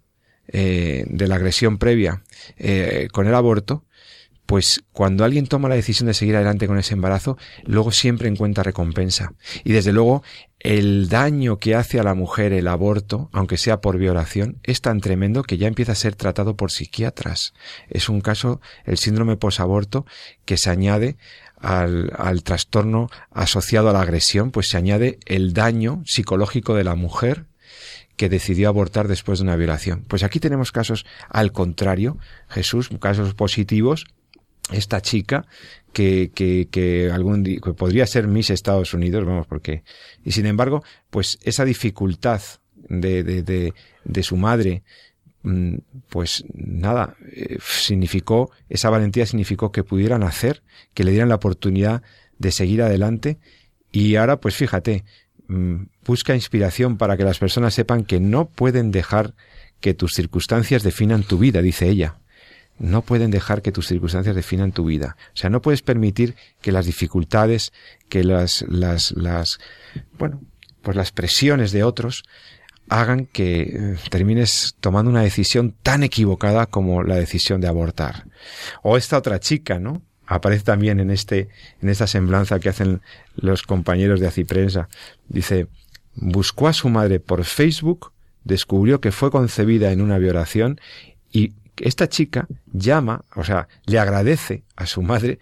[0.51, 2.23] eh, de la agresión previa
[2.57, 3.85] eh, con el aborto,
[4.49, 8.63] pues cuando alguien toma la decisión de seguir adelante con ese embarazo, luego siempre encuentra
[8.63, 9.33] recompensa.
[9.63, 10.23] Y desde luego,
[10.59, 15.01] el daño que hace a la mujer el aborto, aunque sea por violación, es tan
[15.01, 17.53] tremendo que ya empieza a ser tratado por psiquiatras.
[17.89, 20.07] Es un caso, el síndrome posaborto,
[20.45, 21.17] que se añade
[21.55, 26.95] al, al trastorno asociado a la agresión, pues se añade el daño psicológico de la
[26.95, 27.45] mujer
[28.19, 30.03] que decidió abortar después de una violación.
[30.05, 32.17] Pues aquí tenemos casos al contrario,
[32.49, 34.07] Jesús, casos positivos.
[34.73, 35.45] Esta chica
[35.93, 39.83] que, que, que algún día, que podría ser Miss Estados Unidos, vamos, porque,
[40.25, 42.41] y sin embargo, pues esa dificultad
[42.75, 44.83] de, de, de, de su madre,
[45.43, 45.75] mm,
[46.09, 50.61] pues nada, eh, significó, esa valentía significó que pudieran hacer,
[50.93, 52.03] que le dieran la oportunidad
[52.37, 53.39] de seguir adelante,
[53.93, 55.05] y ahora, pues fíjate,
[56.05, 59.33] busca inspiración para que las personas sepan que no pueden dejar
[59.79, 62.19] que tus circunstancias definan tu vida, dice ella.
[62.77, 65.17] No pueden dejar que tus circunstancias definan tu vida.
[65.33, 67.73] O sea, no puedes permitir que las dificultades,
[68.07, 69.59] que las, las, las,
[70.17, 70.41] bueno,
[70.81, 72.23] pues las presiones de otros
[72.87, 78.25] hagan que eh, termines tomando una decisión tan equivocada como la decisión de abortar.
[78.81, 80.01] O esta otra chica, ¿no?
[80.31, 81.49] Aparece también en este,
[81.81, 83.01] en esta semblanza que hacen
[83.35, 84.87] los compañeros de Aciprensa.
[85.27, 85.65] Dice,
[86.13, 88.11] buscó a su madre por Facebook,
[88.43, 90.79] descubrió que fue concebida en una violación
[91.31, 95.39] y esta chica llama, o sea, le agradece a su madre,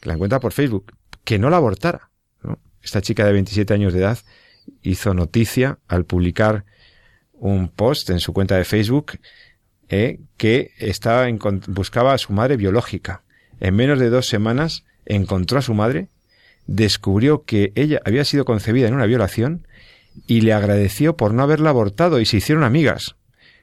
[0.00, 0.92] que la encuentra por Facebook,
[1.24, 2.10] que no la abortara.
[2.82, 4.18] Esta chica de 27 años de edad
[4.82, 6.66] hizo noticia al publicar
[7.32, 9.12] un post en su cuenta de Facebook
[9.88, 11.38] eh, que estaba en,
[11.68, 13.22] buscaba a su madre biológica.
[13.60, 16.08] En menos de dos semanas encontró a su madre,
[16.66, 19.66] descubrió que ella había sido concebida en una violación
[20.26, 23.16] y le agradeció por no haberla abortado y se hicieron amigas.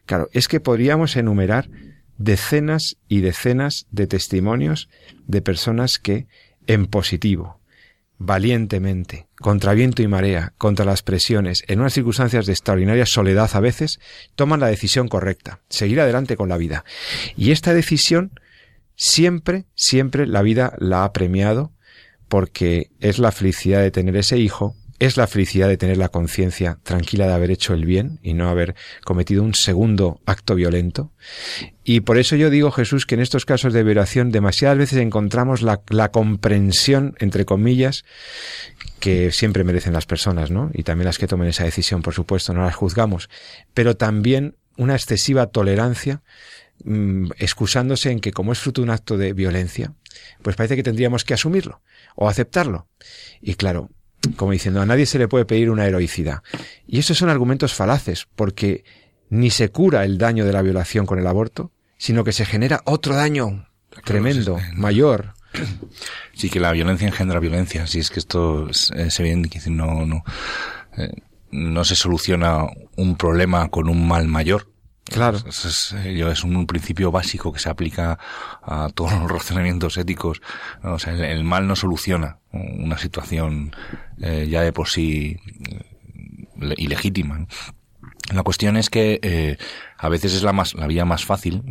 [0.05, 1.69] Claro, es que podríamos enumerar
[2.17, 4.89] decenas y decenas de testimonios
[5.27, 6.27] de personas que,
[6.67, 7.59] en positivo,
[8.17, 13.59] valientemente, contra viento y marea, contra las presiones, en unas circunstancias de extraordinaria soledad a
[13.59, 13.99] veces,
[14.35, 16.85] toman la decisión correcta, seguir adelante con la vida.
[17.35, 18.31] Y esta decisión
[18.95, 21.71] siempre, siempre la vida la ha premiado
[22.27, 26.79] porque es la felicidad de tener ese hijo, es la felicidad de tener la conciencia
[26.83, 31.11] tranquila de haber hecho el bien y no haber cometido un segundo acto violento.
[31.83, 35.61] Y por eso yo digo, Jesús, que en estos casos de violación demasiadas veces encontramos
[35.61, 38.05] la, comprensión, entre comillas,
[38.99, 40.71] que siempre merecen las personas, ¿no?
[40.73, 43.29] Y también las que tomen esa decisión, por supuesto, no las juzgamos.
[43.73, 46.21] Pero también una excesiva tolerancia,
[46.83, 49.93] mmm, excusándose en que como es fruto de un acto de violencia,
[50.41, 51.81] pues parece que tendríamos que asumirlo
[52.15, 52.87] o aceptarlo.
[53.41, 53.89] Y claro,
[54.35, 56.41] como diciendo, a nadie se le puede pedir una heroicidad.
[56.87, 58.83] Y esos son argumentos falaces, porque
[59.29, 62.81] ni se cura el daño de la violación con el aborto, sino que se genera
[62.85, 63.67] otro daño
[64.05, 64.81] tremendo, Claro, sí, sí.
[64.81, 65.33] mayor.
[66.35, 67.85] Sí, que la violencia engendra violencia.
[67.85, 70.23] Si es que esto es, es evidente que no, no,
[70.97, 71.11] eh,
[71.51, 72.65] no se soluciona
[72.97, 74.72] un problema con un mal mayor.
[75.13, 75.37] Claro.
[75.47, 78.17] Es, eh, es un principio básico que se aplica
[78.63, 80.41] a todos los razonamientos éticos.
[80.83, 83.75] O sea, el, mal no soluciona una situación
[84.21, 85.37] eh, ya de por sí
[85.69, 85.81] eh,
[86.57, 87.45] le- ilegítima.
[88.33, 89.57] La cuestión es que
[90.03, 91.63] a veces es la más la vía más fácil,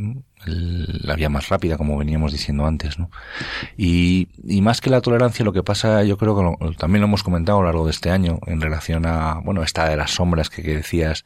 [0.45, 3.11] la vía más rápida, como veníamos diciendo antes, ¿no?
[3.77, 7.07] Y, y más que la tolerancia, lo que pasa, yo creo que lo- también lo
[7.07, 10.11] hemos comentado a lo largo de este año en relación a, bueno, esta de las
[10.13, 11.25] sombras que, que decías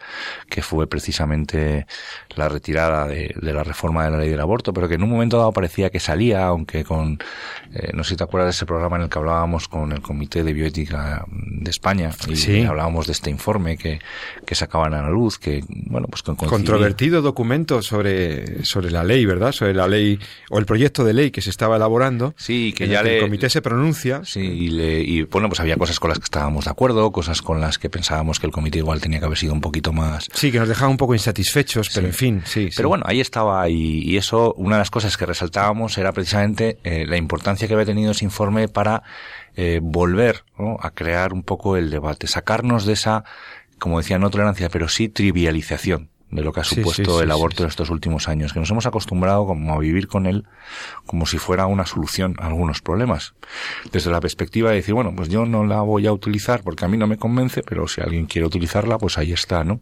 [0.50, 1.86] que fue precisamente
[2.34, 5.10] la retirada de, de la reforma de la ley del aborto, pero que en un
[5.10, 7.18] momento dado parecía que salía, aunque con,
[7.72, 10.02] eh, no sé si te acuerdas de ese programa en el que hablábamos con el
[10.02, 12.64] Comité de Bioética de España y Sí.
[12.64, 14.00] hablábamos de este informe que,
[14.44, 19.04] que sacaban a la luz, que, bueno, pues con coincidía- Controvertido documento sobre, sobre la
[19.04, 19.52] ley, ¿verdad?
[19.52, 20.18] Sobre la ley
[20.50, 22.34] o el proyecto de ley que se estaba elaborando.
[22.36, 24.22] Sí, que en ya el, que le- el comité se pronuncia.
[24.24, 27.42] Sí, y, le- y, bueno, pues había cosas con las que estábamos de acuerdo, cosas
[27.42, 30.28] con las que pensábamos que el comité igual tenía que haber sido un poquito más.
[30.32, 32.68] Sí, que nos dejaba un poco insatisfechos, pero en fin, sí.
[32.70, 32.74] sí.
[32.76, 36.78] Pero bueno, ahí estaba y, y eso, una de las cosas que resaltábamos era precisamente
[36.84, 39.02] eh, la importancia que había tenido ese informe para
[39.56, 40.76] eh, volver ¿no?
[40.80, 43.24] a crear un poco el debate, sacarnos de esa,
[43.78, 47.30] como decía, no tolerancia, pero sí trivialización de lo que ha supuesto sí, sí, el
[47.30, 47.62] aborto sí.
[47.62, 50.44] en estos últimos años, que nos hemos acostumbrado como a vivir con él
[51.06, 53.34] como si fuera una solución a algunos problemas.
[53.92, 56.88] Desde la perspectiva de decir, bueno, pues yo no la voy a utilizar porque a
[56.88, 59.80] mí no me convence, pero si alguien quiere utilizarla, pues ahí está, ¿no?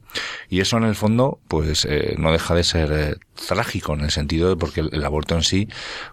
[0.51, 3.17] Y eso en el fondo, pues eh, no deja de ser eh,
[3.49, 5.69] trágico en el sentido de porque el, el aborto en sí,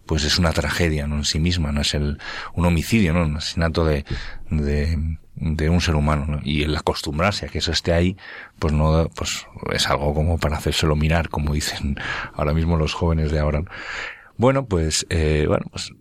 [0.05, 1.17] pues es una tragedia, ¿no?
[1.17, 2.19] En sí misma, no es el,
[2.53, 3.23] un homicidio, ¿no?
[3.23, 4.05] Un asesinato de,
[4.49, 6.39] de, de un ser humano, ¿no?
[6.43, 8.15] Y el acostumbrarse a que eso esté ahí,
[8.59, 11.97] pues no, pues es algo como para hacérselo mirar, como dicen
[12.33, 13.61] ahora mismo los jóvenes de ahora.
[13.61, 13.65] ¿no?
[14.37, 15.91] Bueno, pues, eh, bueno, pues,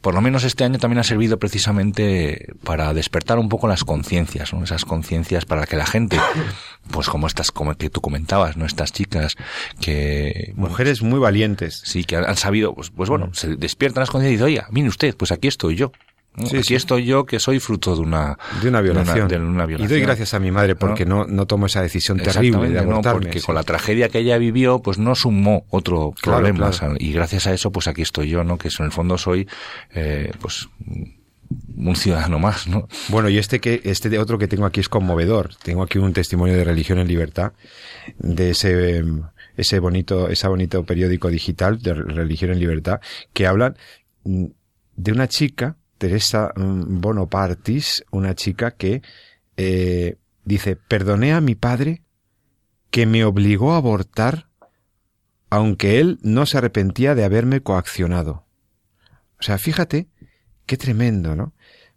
[0.00, 4.52] por lo menos este año también ha servido precisamente para despertar un poco las conciencias,
[4.52, 4.64] ¿no?
[4.64, 6.18] Esas conciencias para que la gente,
[6.90, 8.66] pues como estas, como que tú comentabas, ¿no?
[8.66, 9.36] Estas chicas
[9.80, 11.80] que, bueno, Mujeres muy valientes.
[11.84, 14.72] sí, que han, han sabido, pues, pues bueno, se despiertan las conciencias y dicen, oye,
[14.72, 15.92] mire usted, pues aquí estoy yo.
[16.44, 16.74] Sí, aquí sí.
[16.74, 19.28] estoy yo que soy fruto de una, De una violación.
[19.28, 19.88] de una Y violación.
[19.88, 22.90] doy gracias a mi madre porque no, no, tomo esa decisión terrible de Exactamente, ¿no?
[22.92, 23.20] abortarme.
[23.22, 23.46] porque sí.
[23.46, 26.70] con la tragedia que ella vivió, pues no sumó otro Claro, problema.
[26.70, 26.94] claro.
[26.98, 28.58] Y gracias a eso, pues aquí estoy yo, ¿no?
[28.58, 29.48] Que en el fondo soy,
[29.94, 30.68] eh, pues,
[31.76, 32.88] un ciudadano más, ¿no?
[33.08, 35.54] Bueno, y este que este otro que tengo aquí es conmovedor.
[35.62, 37.52] Tengo aquí un testimonio de Religión en Libertad
[38.18, 39.04] de ese
[39.56, 43.00] ese bonito ese bonito periódico digital de Religión en Libertad
[43.32, 43.76] que hablan
[44.24, 44.44] mm,
[44.96, 49.02] de una chica Teresa mm, Bonopartis, una chica que
[49.56, 52.02] eh, dice perdoné a mi padre
[52.90, 54.48] que me obligó a abortar
[55.48, 58.46] aunque él no se arrepentía de haberme coaccionado.
[59.38, 60.08] O sea, fíjate
[60.66, 61.52] qué tremendo, ¿no?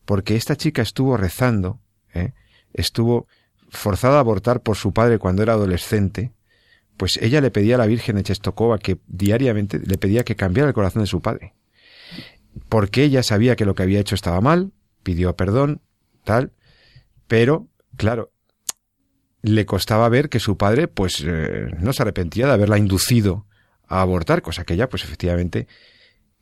[0.06, 1.80] Porque esta chica estuvo rezando,
[2.14, 2.34] ¿eh?
[2.74, 3.28] estuvo
[3.70, 6.32] forzada a abortar por su padre cuando era adolescente,
[6.97, 10.70] pues ella le pedía a la Virgen de Chestokova que diariamente le pedía que cambiara
[10.70, 11.54] el corazón de su padre.
[12.68, 14.72] Porque ella sabía que lo que había hecho estaba mal,
[15.03, 15.82] pidió perdón,
[16.24, 16.51] tal,
[17.28, 18.32] pero, claro,
[19.41, 23.45] le costaba ver que su padre, pues, eh, no se arrepentía de haberla inducido
[23.88, 25.68] a abortar, cosa que ella, pues, efectivamente,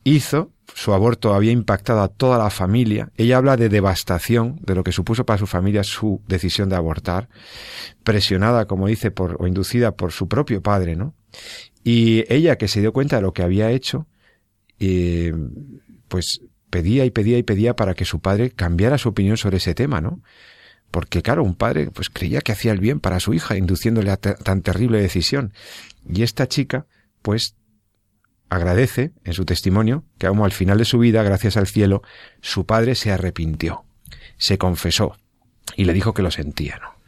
[0.04, 3.10] hizo, su aborto había impactado a toda la familia.
[3.16, 7.28] Ella habla de devastación, de lo que supuso para su familia su decisión de abortar,
[8.04, 11.14] presionada, como dice, por, o inducida por su propio padre, ¿no?
[11.84, 14.06] Y ella que se dio cuenta de lo que había hecho,
[14.78, 15.32] eh,
[16.08, 16.40] pues
[16.70, 20.00] pedía y pedía y pedía para que su padre cambiara su opinión sobre ese tema,
[20.00, 20.22] ¿no?
[20.90, 24.16] Porque claro, un padre pues creía que hacía el bien para su hija, induciéndole a
[24.16, 25.52] tan terrible decisión.
[26.08, 26.86] Y esta chica,
[27.22, 27.54] pues
[28.48, 32.02] agradece en su testimonio que aún al final de su vida, gracias al cielo,
[32.40, 33.84] su padre se arrepintió,
[34.38, 35.16] se confesó
[35.76, 36.98] y le dijo que lo sentía, ¿no?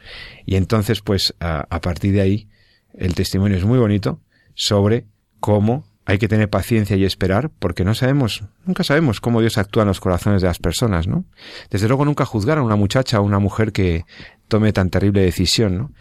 [0.44, 2.48] Y entonces, pues, a, a partir de ahí,
[2.94, 4.20] el testimonio es muy bonito
[4.54, 5.06] sobre
[5.38, 9.84] cómo hay que tener paciencia y esperar, porque no sabemos, nunca sabemos cómo Dios actúa
[9.84, 11.24] en los corazones de las personas, ¿no?
[11.70, 14.04] Desde luego nunca juzgar a una muchacha o una mujer que
[14.48, 15.92] tome tan terrible decisión, ¿no?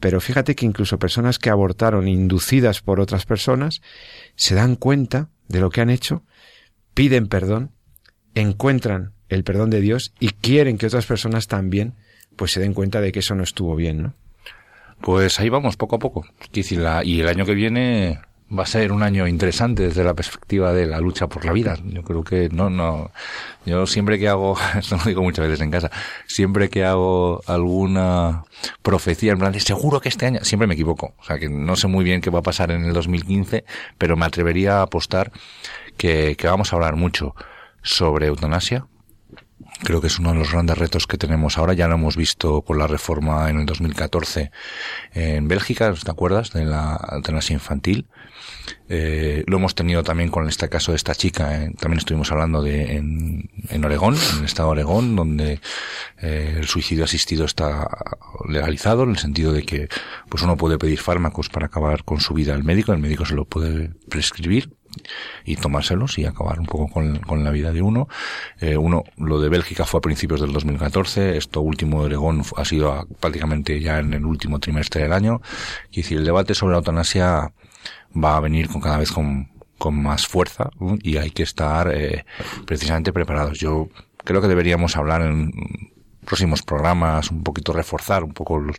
[0.00, 3.82] Pero fíjate que incluso personas que abortaron inducidas por otras personas
[4.34, 6.24] se dan cuenta de lo que han hecho,
[6.92, 7.70] piden perdón,
[8.34, 11.94] encuentran el perdón de Dios y quieren que otras personas también
[12.34, 14.14] pues se den cuenta de que eso no estuvo bien, ¿no?
[15.00, 16.26] Pues ahí vamos, poco a poco.
[16.52, 18.20] Y el año que viene
[18.56, 21.76] va a ser un año interesante desde la perspectiva de la lucha por la vida.
[21.84, 23.10] Yo creo que no, no.
[23.64, 25.90] Yo siempre que hago, esto lo digo muchas veces en casa,
[26.26, 28.44] siempre que hago alguna
[28.82, 31.14] profecía en plan de seguro que este año, siempre me equivoco.
[31.18, 33.64] O sea que no sé muy bien qué va a pasar en el 2015,
[33.98, 35.32] pero me atrevería a apostar
[35.96, 37.34] que, que vamos a hablar mucho
[37.82, 38.86] sobre eutanasia,
[39.84, 41.72] Creo que es uno de los grandes retos que tenemos ahora.
[41.72, 44.52] Ya lo hemos visto con la reforma en el 2014
[45.12, 46.52] en Bélgica, ¿te acuerdas?
[46.52, 48.06] De la eutanasia infantil.
[48.88, 51.62] Eh, lo hemos tenido también con este caso de esta chica.
[51.64, 55.60] eh, también estuvimos hablando de en, en Oregón, en el estado de Oregón, donde
[56.20, 57.88] eh, el suicidio asistido está
[58.48, 59.88] legalizado en el sentido de que
[60.28, 63.34] pues uno puede pedir fármacos para acabar con su vida al médico, el médico se
[63.34, 64.72] lo puede prescribir
[65.46, 68.08] y tomárselos y acabar un poco con, con la vida de uno.
[68.60, 72.64] Eh, uno, lo de Bélgica fue a principios del 2014, esto último de Oregón ha
[72.66, 75.40] sido a- prácticamente ya en el último trimestre del año.
[75.90, 77.52] Quiero decir, el debate sobre la eutanasia
[78.12, 80.70] va a venir con cada vez con, con más fuerza
[81.02, 82.24] y hay que estar eh,
[82.66, 83.58] precisamente preparados.
[83.58, 83.88] Yo
[84.24, 85.52] creo que deberíamos hablar en
[86.24, 88.76] próximos programas, un poquito reforzar un poco los,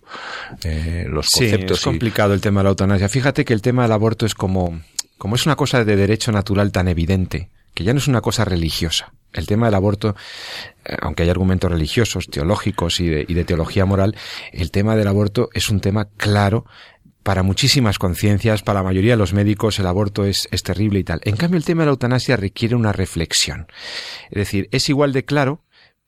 [0.63, 1.77] eh, los Sí, conceptos.
[1.79, 3.09] es y- complicado el tema de la eutanasia.
[3.09, 4.79] Fíjate que el tema del aborto es como,
[5.17, 8.45] como es una cosa de derecho natural tan evidente, que ya no es una cosa
[8.45, 9.11] religiosa.
[9.33, 10.15] El tema del aborto,
[10.85, 14.15] eh, aunque hay argumentos religiosos, teológicos y de, y de teología moral,
[14.53, 16.65] el tema del aborto es un tema claro
[17.23, 21.03] para muchísimas conciencias, para la mayoría de los médicos el aborto es, es terrible y
[21.05, 21.21] tal.
[21.23, 23.67] En cambio, el tema de la eutanasia requiere una reflexión.
[24.29, 25.61] Es decir, es igual de claro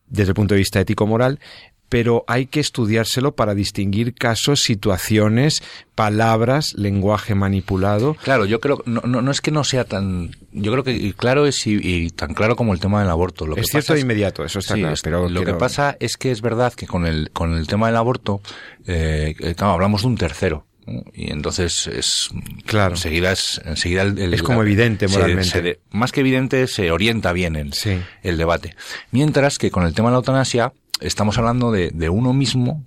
[0.08, 1.40] desde el punto de vista ético-moral,
[1.88, 5.62] pero hay que estudiárselo para distinguir casos, situaciones,
[5.94, 8.16] palabras, lenguaje manipulado.
[8.24, 11.46] Claro, yo creo, no, no, no es que no sea tan, yo creo que claro
[11.46, 13.46] es y, y tan claro como el tema del aborto.
[13.48, 14.94] Lo es que cierto de inmediato, eso está Sí, claro.
[14.96, 17.68] es- Pero lo quiero- que pasa es que es verdad que con el, con el
[17.68, 18.42] tema del aborto,
[18.86, 20.66] eh, claro, hablamos de un tercero.
[21.14, 22.30] Y entonces es,
[22.66, 22.96] Claro.
[22.96, 25.50] enseguida es, enseguida el, el- Es como la- evidente moralmente.
[25.50, 28.00] se más que evidente, se orienta bien el, Sí.
[28.24, 28.76] el debate.
[29.12, 32.84] Mientras que con el tema de la eutanasia, estamos hablando de, de uno mismo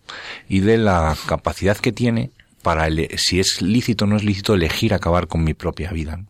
[0.49, 2.31] y de la capacidad que tiene
[2.69, 6.21] para, si es lícito o no es lícito, elegir acabar con mi propia vida.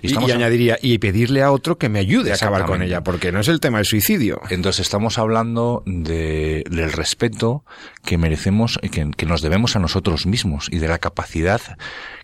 [0.00, 3.32] Y, a- añadiría, y pedirle a otro que me ayude a acabar con ella, porque
[3.32, 4.40] no es el tema del suicidio.
[4.48, 7.64] Entonces estamos hablando de, del respeto
[8.04, 11.60] que merecemos, que, que nos debemos a nosotros mismos y de la capacidad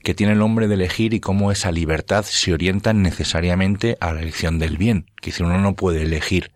[0.04, 4.20] que tiene el hombre de elegir y cómo esa libertad se orienta necesariamente a la
[4.20, 5.06] elección del bien.
[5.20, 6.52] Que si uno no puede elegir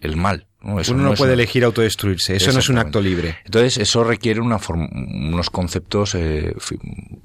[0.00, 0.46] el mal.
[0.60, 0.80] ¿no?
[0.80, 3.36] Eso Uno no puede una- elegir autodestruirse, eso no es un acto libre.
[3.44, 4.90] Entonces, eso requiere una form-
[5.32, 6.54] unos conceptos, eh,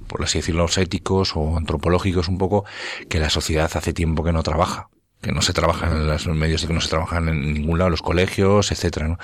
[0.07, 2.65] por así decirlo, éticos o antropológicos un poco,
[3.09, 4.89] que la sociedad hace tiempo que no trabaja.
[5.21, 7.89] Que no se trabaja en los medios y que no se trabajan en ningún lado,
[7.89, 9.17] los colegios, etcétera, ¿no?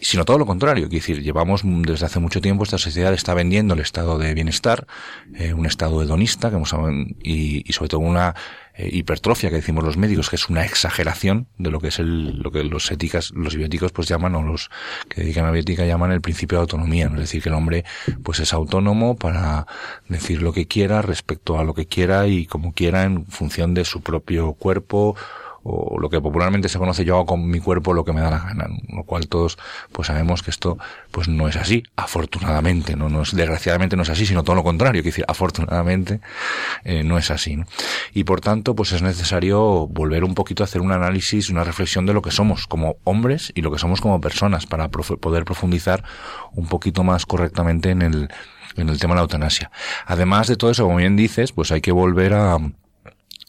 [0.00, 3.74] Sino todo lo contrario, quiero decir, llevamos desde hace mucho tiempo esta sociedad está vendiendo
[3.74, 4.86] el estado de bienestar,
[5.34, 6.74] eh, un estado hedonista, que hemos,
[7.22, 8.34] y, y sobre todo una
[8.76, 12.38] eh, hipertrofia que decimos los médicos, que es una exageración de lo que es el,
[12.38, 14.70] lo que los éticas, los bioéticos pues llaman, o los
[15.08, 17.14] que dedican a la bioética llaman el principio de autonomía, ¿no?
[17.14, 17.84] es decir, que el hombre
[18.22, 19.66] pues es autónomo para
[20.08, 23.84] decir lo que quiera respecto a lo que quiera y como quiera en función de
[23.84, 25.16] su propio cuerpo
[25.68, 28.30] o lo que popularmente se conoce yo hago con mi cuerpo lo que me da
[28.30, 29.58] la gana, lo cual todos
[29.90, 30.78] pues sabemos que esto
[31.10, 34.62] pues no es así, afortunadamente, no, no es, desgraciadamente no es así, sino todo lo
[34.62, 36.20] contrario, que decir, afortunadamente
[36.84, 37.66] eh, no es así, ¿no?
[38.14, 42.06] Y por tanto, pues es necesario volver un poquito a hacer un análisis, una reflexión
[42.06, 46.04] de lo que somos como hombres y lo que somos como personas para poder profundizar
[46.52, 48.28] un poquito más correctamente en el,
[48.76, 49.70] en el tema de la eutanasia.
[50.06, 52.58] Además de todo eso, como bien dices, pues hay que volver a,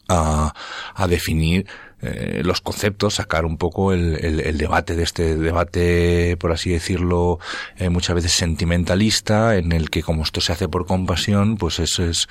[0.08, 0.54] a,
[0.94, 1.66] a definir
[2.02, 6.70] eh, los conceptos, sacar un poco el, el, el debate de este debate, por así
[6.70, 7.38] decirlo,
[7.76, 12.04] eh, muchas veces sentimentalista, en el que como esto se hace por compasión, pues eso
[12.04, 12.28] es,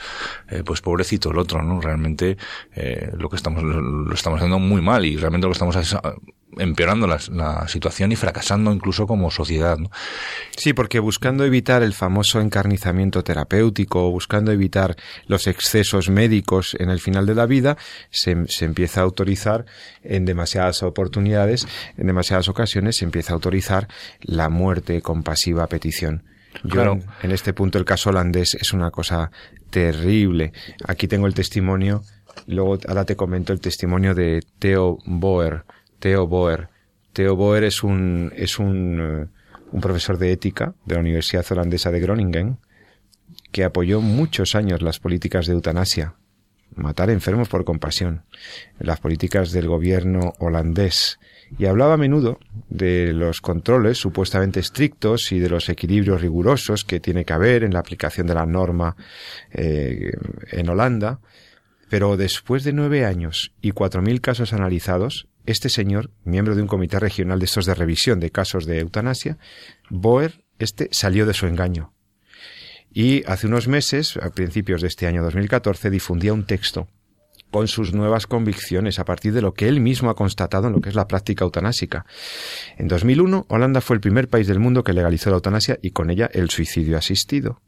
[0.49, 1.81] eh, pues pobrecito el otro, ¿no?
[1.81, 2.37] Realmente
[2.75, 5.95] eh, lo que estamos lo, estamos haciendo muy mal y realmente lo que estamos es,
[6.59, 9.89] empeorando la, la situación y fracasando incluso como sociedad, ¿no?
[10.55, 14.95] Sí, porque buscando evitar el famoso encarnizamiento terapéutico, buscando evitar
[15.27, 17.77] los excesos médicos en el final de la vida,
[18.09, 19.65] se, se empieza a autorizar
[20.03, 23.87] en demasiadas oportunidades, en demasiadas ocasiones, se empieza a autorizar
[24.21, 26.23] la muerte compasiva a petición.
[26.63, 26.93] Yo, Claro.
[26.93, 29.31] en, en este punto, el caso holandés es una cosa
[29.69, 30.53] terrible.
[30.87, 32.01] Aquí tengo el testimonio,
[32.47, 35.63] luego ahora te comento el testimonio de Theo Boer.
[35.99, 36.69] Theo Boer.
[37.13, 39.27] Theo Boer es un, es un, eh,
[39.71, 42.57] un profesor de ética de la Universidad Holandesa de Groningen
[43.51, 46.15] que apoyó muchos años las políticas de eutanasia,
[46.75, 48.23] matar enfermos por compasión,
[48.79, 51.19] las políticas del gobierno holandés,
[51.57, 52.39] y hablaba a menudo
[52.69, 57.73] de los controles supuestamente estrictos y de los equilibrios rigurosos que tiene que haber en
[57.73, 58.95] la aplicación de la norma
[59.51, 60.11] eh,
[60.51, 61.19] en Holanda,
[61.89, 66.67] pero después de nueve años y cuatro mil casos analizados, este señor, miembro de un
[66.67, 69.37] comité regional de estos de revisión de casos de eutanasia,
[69.89, 71.93] Boer, este salió de su engaño.
[72.93, 76.87] Y hace unos meses, a principios de este año 2014, difundía un texto
[77.49, 80.81] con sus nuevas convicciones a partir de lo que él mismo ha constatado en lo
[80.81, 82.05] que es la práctica eutanásica.
[82.77, 86.09] En 2001, Holanda fue el primer país del mundo que legalizó la eutanasia y con
[86.09, 87.61] ella el suicidio asistido.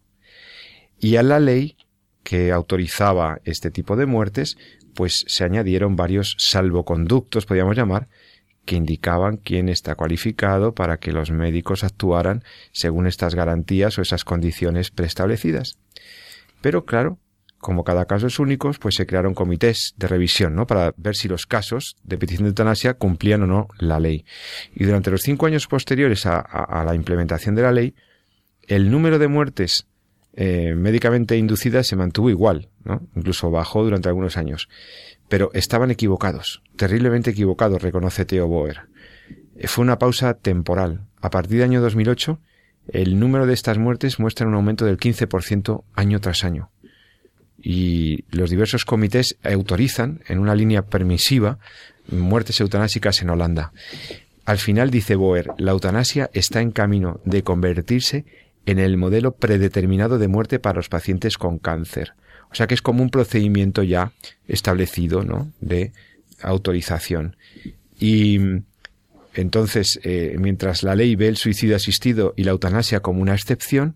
[0.99, 1.77] Y a la ley
[2.23, 4.57] que autorizaba este tipo de muertes,
[4.93, 8.07] pues se añadieron varios salvoconductos, podríamos llamar,
[8.65, 14.23] que indicaban quién está cualificado para que los médicos actuaran según estas garantías o esas
[14.23, 15.79] condiciones preestablecidas.
[16.61, 17.17] Pero claro,
[17.57, 20.67] como cada caso es único, pues se crearon comités de revisión, ¿no?
[20.67, 24.25] Para ver si los casos de petición de eutanasia cumplían o no la ley.
[24.75, 27.95] Y durante los cinco años posteriores a, a la implementación de la ley,
[28.67, 29.87] el número de muertes
[30.33, 33.01] eh, médicamente inducidas se mantuvo igual, ¿no?
[33.15, 34.69] Incluso bajó durante algunos años.
[35.27, 38.87] Pero estaban equivocados, terriblemente equivocados, reconoce Theo Boer.
[39.55, 41.05] Eh, fue una pausa temporal.
[41.21, 42.39] A partir del año 2008,
[42.93, 46.71] el número de estas muertes muestra un aumento del 15% año tras año
[47.61, 51.59] y los diversos comités autorizan en una línea permisiva
[52.09, 53.71] muertes eutanásicas en Holanda.
[54.45, 58.25] Al final dice Boer, la eutanasia está en camino de convertirse
[58.69, 62.13] en el modelo predeterminado de muerte para los pacientes con cáncer.
[62.51, 64.11] O sea que es como un procedimiento ya
[64.47, 65.51] establecido, ¿no?
[65.59, 65.91] De
[66.41, 67.35] autorización.
[67.99, 68.39] Y
[69.33, 73.95] entonces, eh, mientras la ley ve el suicidio asistido y la eutanasia como una excepción,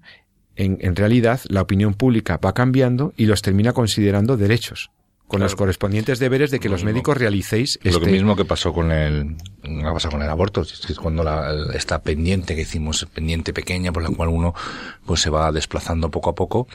[0.56, 4.92] en, realidad la opinión pública va cambiando y los termina considerando derechos
[5.28, 8.12] con los correspondientes deberes de que los médicos realicéis lo este...
[8.12, 9.36] mismo que pasó con el
[9.84, 10.64] pasa con el aborto
[11.02, 14.54] cuando la, esta pendiente que hicimos pendiente pequeña por la cual uno
[15.06, 16.68] pues se va desplazando poco a poco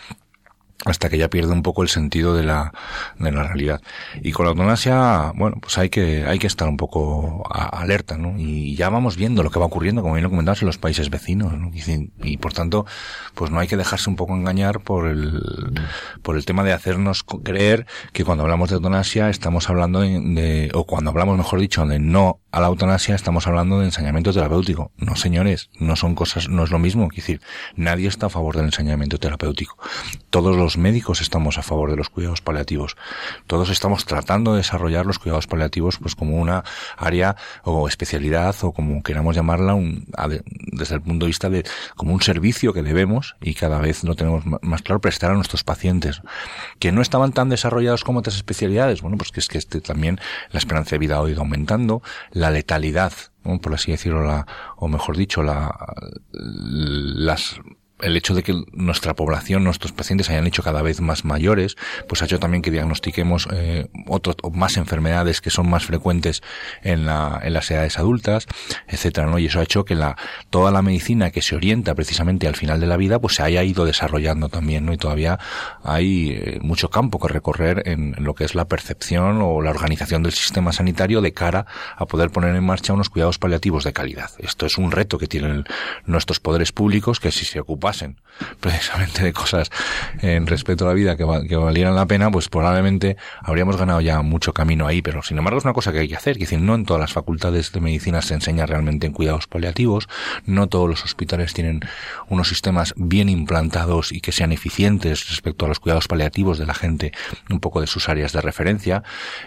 [0.84, 2.72] hasta que ya pierde un poco el sentido de la,
[3.18, 3.82] de la realidad.
[4.22, 8.38] Y con la eutanasia, bueno, pues hay que, hay que estar un poco alerta, ¿no?
[8.38, 11.10] Y ya vamos viendo lo que va ocurriendo, como bien lo comentabas, en los países
[11.10, 11.70] vecinos, ¿no?
[12.22, 12.86] Y, por tanto,
[13.34, 15.42] pues no hay que dejarse un poco engañar por el,
[16.22, 20.70] por el tema de hacernos creer que cuando hablamos de eutanasia estamos hablando de, de
[20.74, 24.92] o cuando hablamos, mejor dicho, de no a la eutanasia estamos hablando de ensañamiento terapéutico.
[24.96, 27.08] No, señores, no son cosas, no es lo mismo.
[27.10, 27.40] Es decir,
[27.76, 29.76] nadie está a favor del ensañamiento terapéutico.
[30.30, 32.96] Todos los médicos estamos a favor de los cuidados paliativos.
[33.46, 36.64] Todos estamos tratando de desarrollar los cuidados paliativos pues como una
[36.96, 39.76] área o especialidad o como queramos llamarla
[40.72, 41.64] desde el punto de vista de
[41.96, 45.64] como un servicio que debemos y cada vez lo tenemos más claro prestar a nuestros
[45.64, 46.22] pacientes.
[46.78, 49.02] Que no estaban tan desarrollados como otras especialidades.
[49.02, 52.50] Bueno, pues que es que este también la esperanza de vida ha ido aumentando la
[52.50, 53.12] letalidad,
[53.62, 54.46] por así decirlo, la,
[54.76, 55.74] o mejor dicho, la,
[56.32, 57.60] las
[58.00, 61.76] el hecho de que nuestra población, nuestros pacientes hayan hecho cada vez más mayores,
[62.08, 66.42] pues ha hecho también que diagnostiquemos eh, otros o más enfermedades que son más frecuentes
[66.82, 68.46] en, la, en las edades adultas,
[68.86, 69.38] etcétera, ¿no?
[69.38, 70.16] Y eso ha hecho que la
[70.50, 73.62] toda la medicina que se orienta precisamente al final de la vida, pues se haya
[73.64, 74.92] ido desarrollando también, ¿no?
[74.92, 75.38] Y todavía
[75.82, 80.22] hay eh, mucho campo que recorrer en, lo que es la percepción o la organización
[80.22, 84.30] del sistema sanitario de cara a poder poner en marcha unos cuidados paliativos de calidad.
[84.38, 85.64] Esto es un reto que tienen
[86.06, 87.87] nuestros poderes públicos que si se ocupan
[88.60, 89.70] precisamente de cosas
[90.20, 94.20] en respecto a la vida que, que, valieran la pena, pues probablemente habríamos ganado ya
[94.22, 96.60] mucho camino ahí, pero sin embargo es una cosa que hay que hacer, que decir,
[96.60, 100.08] no en todas las facultades de medicina se enseña realmente en cuidados paliativos,
[100.46, 101.80] no todos los hospitales tienen
[102.28, 106.74] unos sistemas bien implantados y que sean eficientes respecto a los cuidados paliativos de la
[106.74, 107.12] gente,
[107.50, 109.02] un poco de sus áreas de referencia.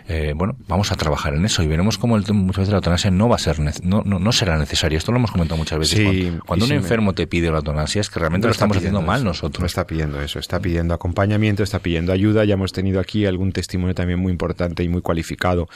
[0.08, 3.12] Eh, bueno, vamos a trabajar en eso y veremos cómo el, muchas veces la eutanasia
[3.12, 4.98] no va a ser, no, no, no será necesaria.
[4.98, 5.98] Esto lo hemos comentado muchas veces.
[5.98, 8.78] Sí, cuando, cuando un enfermo te pide la eutanasia es que realmente no lo estamos
[8.78, 9.60] haciendo mal eso, nosotros.
[9.60, 12.46] No está pidiendo eso, está pidiendo acompañamiento, está pidiendo ayuda.
[12.46, 15.68] Ya hemos tenido aquí algún testimonio también muy importante y muy cualificado,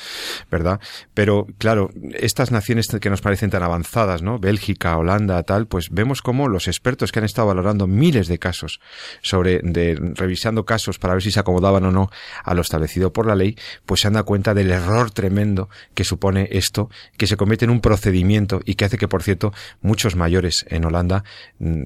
[0.49, 0.79] ¿verdad?
[1.13, 4.39] Pero claro, estas naciones que nos parecen tan avanzadas, ¿no?
[4.39, 8.79] Bélgica, Holanda, tal, pues vemos cómo los expertos que han estado valorando miles de casos
[9.21, 12.09] sobre, de, revisando casos para ver si se acomodaban o no
[12.43, 16.03] a lo establecido por la ley, pues se han dado cuenta del error tremendo que
[16.03, 20.15] supone esto, que se convierte en un procedimiento y que hace que, por cierto, muchos
[20.15, 21.23] mayores en Holanda
[21.59, 21.83] mm,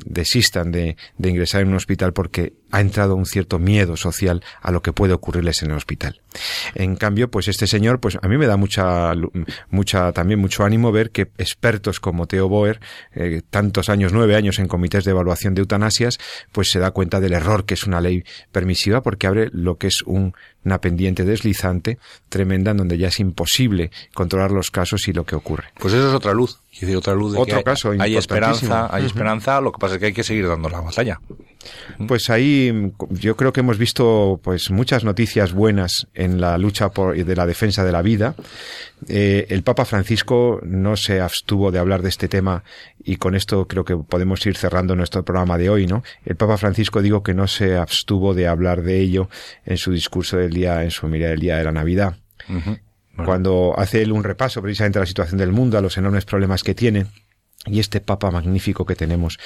[0.65, 4.81] de, de, ingresar en un hospital porque ha entrado un cierto miedo social a lo
[4.81, 6.21] que puede ocurrirles en el hospital.
[6.75, 9.13] En cambio, pues este señor, pues a mí me da mucha,
[9.69, 12.79] mucha, también mucho ánimo ver que expertos como Theo Boer,
[13.13, 16.19] eh, tantos años, nueve años en comités de evaluación de eutanasias,
[16.51, 19.87] pues se da cuenta del error que es una ley permisiva porque abre lo que
[19.87, 21.97] es un, una pendiente deslizante
[22.29, 25.65] tremenda en donde ya es imposible controlar los casos y lo que ocurre.
[25.79, 26.59] Pues eso es otra luz.
[26.71, 29.07] Y de otra luz de Otro que caso hay, hay esperanza, hay uh -huh.
[29.07, 31.19] esperanza, lo que pasa es que hay que seguir dando la batalla.
[32.07, 37.21] Pues ahí yo creo que hemos visto pues muchas noticias buenas en la lucha por,
[37.23, 38.35] de la defensa de la vida.
[39.07, 42.63] Eh, el Papa Francisco no se abstuvo de hablar de este tema
[43.03, 46.03] y con esto creo que podemos ir cerrando nuestro programa de hoy, ¿no?
[46.25, 49.29] El Papa Francisco digo que no se abstuvo de hablar de ello
[49.65, 52.15] en su discurso del día, en su mirada del día de la Navidad.
[53.25, 56.63] Cuando hace él un repaso precisamente a la situación del mundo, a los enormes problemas
[56.63, 57.05] que tiene,
[57.65, 59.37] y este Papa magnífico que tenemos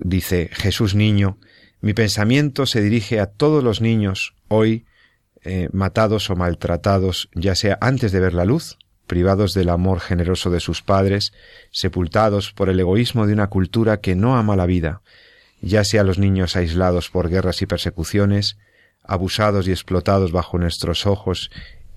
[0.00, 1.38] dice, Jesús niño,
[1.80, 4.86] mi pensamiento se dirige a todos los niños hoy
[5.44, 10.50] eh, matados o maltratados, ya sea antes de ver la luz, privados del amor generoso
[10.50, 11.32] de sus padres,
[11.70, 15.02] sepultados por el egoísmo de una cultura que no ama la vida,
[15.60, 18.58] ya sea los niños aislados por guerras y persecuciones,
[19.04, 21.50] abusados y explotados bajo nuestros ojos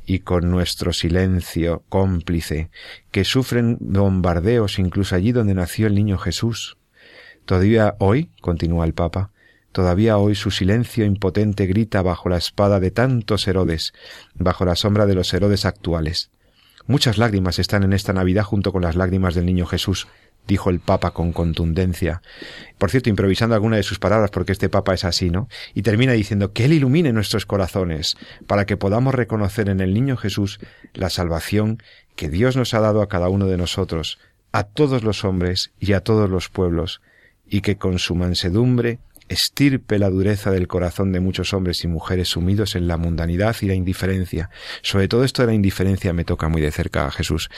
[0.05, 2.69] y con nuestro silencio cómplice,
[3.11, 6.77] que sufren bombardeos incluso allí donde nació el niño Jesús.
[7.49, 9.31] Todavía hoy, continúa el Papa,
[9.71, 13.91] Todavía hoy su silencio impotente grita bajo la espada de tantos Herodes,
[14.35, 16.29] bajo la sombra de los Herodes actuales.
[16.85, 20.07] Muchas lágrimas están en esta Navidad junto con las lágrimas del niño Jesús,
[20.47, 22.21] dijo el Papa con contundencia.
[22.77, 25.49] Por cierto, improvisando alguna de sus palabras, porque este Papa es así, ¿no?
[25.73, 30.17] Y termina diciendo que Él ilumine nuestros corazones, para que podamos reconocer en el niño
[30.17, 30.59] Jesús
[30.93, 31.81] la salvación
[32.15, 34.19] que Dios nos ha dado a cada uno de nosotros,
[34.51, 37.01] a todos los hombres y a todos los pueblos,
[37.49, 42.29] y que con su mansedumbre estirpe la dureza del corazón de muchos hombres y mujeres
[42.29, 44.49] sumidos en la mundanidad y la indiferencia.
[44.81, 47.49] Sobre todo esto de la indiferencia me toca muy de cerca a Jesús,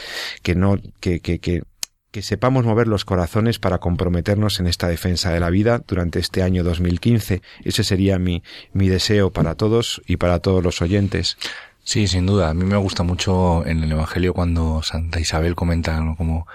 [0.43, 1.63] que no, que, que, que,
[2.11, 6.43] que sepamos mover los corazones para comprometernos en esta defensa de la vida durante este
[6.43, 7.41] año 2015.
[7.63, 11.37] Ese sería mi, mi deseo para todos y para todos los oyentes.
[11.83, 12.49] Sí, sin duda.
[12.49, 16.15] A mí me gusta mucho en el Evangelio cuando Santa Isabel comenta ¿no?
[16.15, 16.47] como,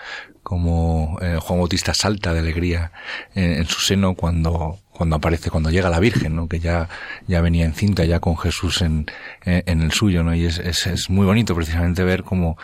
[0.46, 2.92] como eh, Juan Bautista salta de alegría
[3.34, 6.46] en, su seno cuando cuando aparece, cuando llega la Virgen, ¿no?
[6.46, 6.88] Que ya,
[7.26, 9.06] ya venía encinta ya con Jesús en,
[9.44, 10.36] en, el suyo, ¿no?
[10.36, 12.56] Y es, es, es, muy bonito precisamente ver cómo,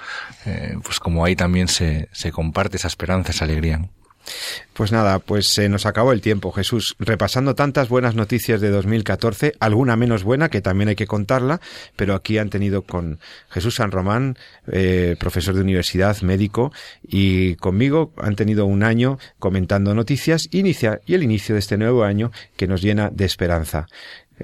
[0.47, 3.89] eh, pues como ahí también se, se comparte esa esperanza, esa alegría.
[4.73, 6.97] Pues nada, pues se nos acabó el tiempo, Jesús.
[6.99, 11.61] Repasando tantas buenas noticias de 2014, alguna menos buena que también hay que contarla,
[11.97, 13.19] pero aquí han tenido con
[13.51, 14.39] Jesús San Román,
[14.71, 16.73] eh, profesor de universidad, médico,
[17.07, 22.05] y conmigo han tenido un año comentando noticias inicia, y el inicio de este nuevo
[22.05, 23.87] año que nos llena de esperanza.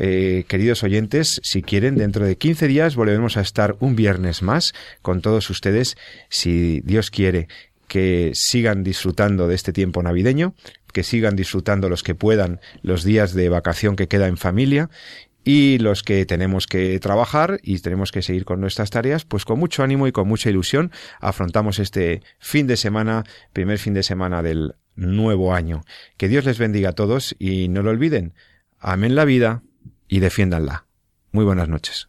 [0.01, 4.73] Eh, queridos oyentes, si quieren, dentro de 15 días volveremos a estar un viernes más
[5.03, 5.97] con todos ustedes,
[6.29, 7.49] si Dios quiere
[7.89, 10.55] que sigan disfrutando de este tiempo navideño,
[10.93, 14.91] que sigan disfrutando los que puedan los días de vacación que queda en familia
[15.45, 19.59] y los que tenemos que trabajar y tenemos que seguir con nuestras tareas, pues con
[19.59, 24.43] mucho ánimo y con mucha ilusión afrontamos este fin de semana, primer fin de semana
[24.43, 25.85] del nuevo año.
[26.17, 28.35] Que Dios les bendiga a todos y no lo olviden,
[28.79, 29.63] amen la vida
[30.07, 30.85] y defiéndanla.
[31.33, 32.09] Muy buenas noches.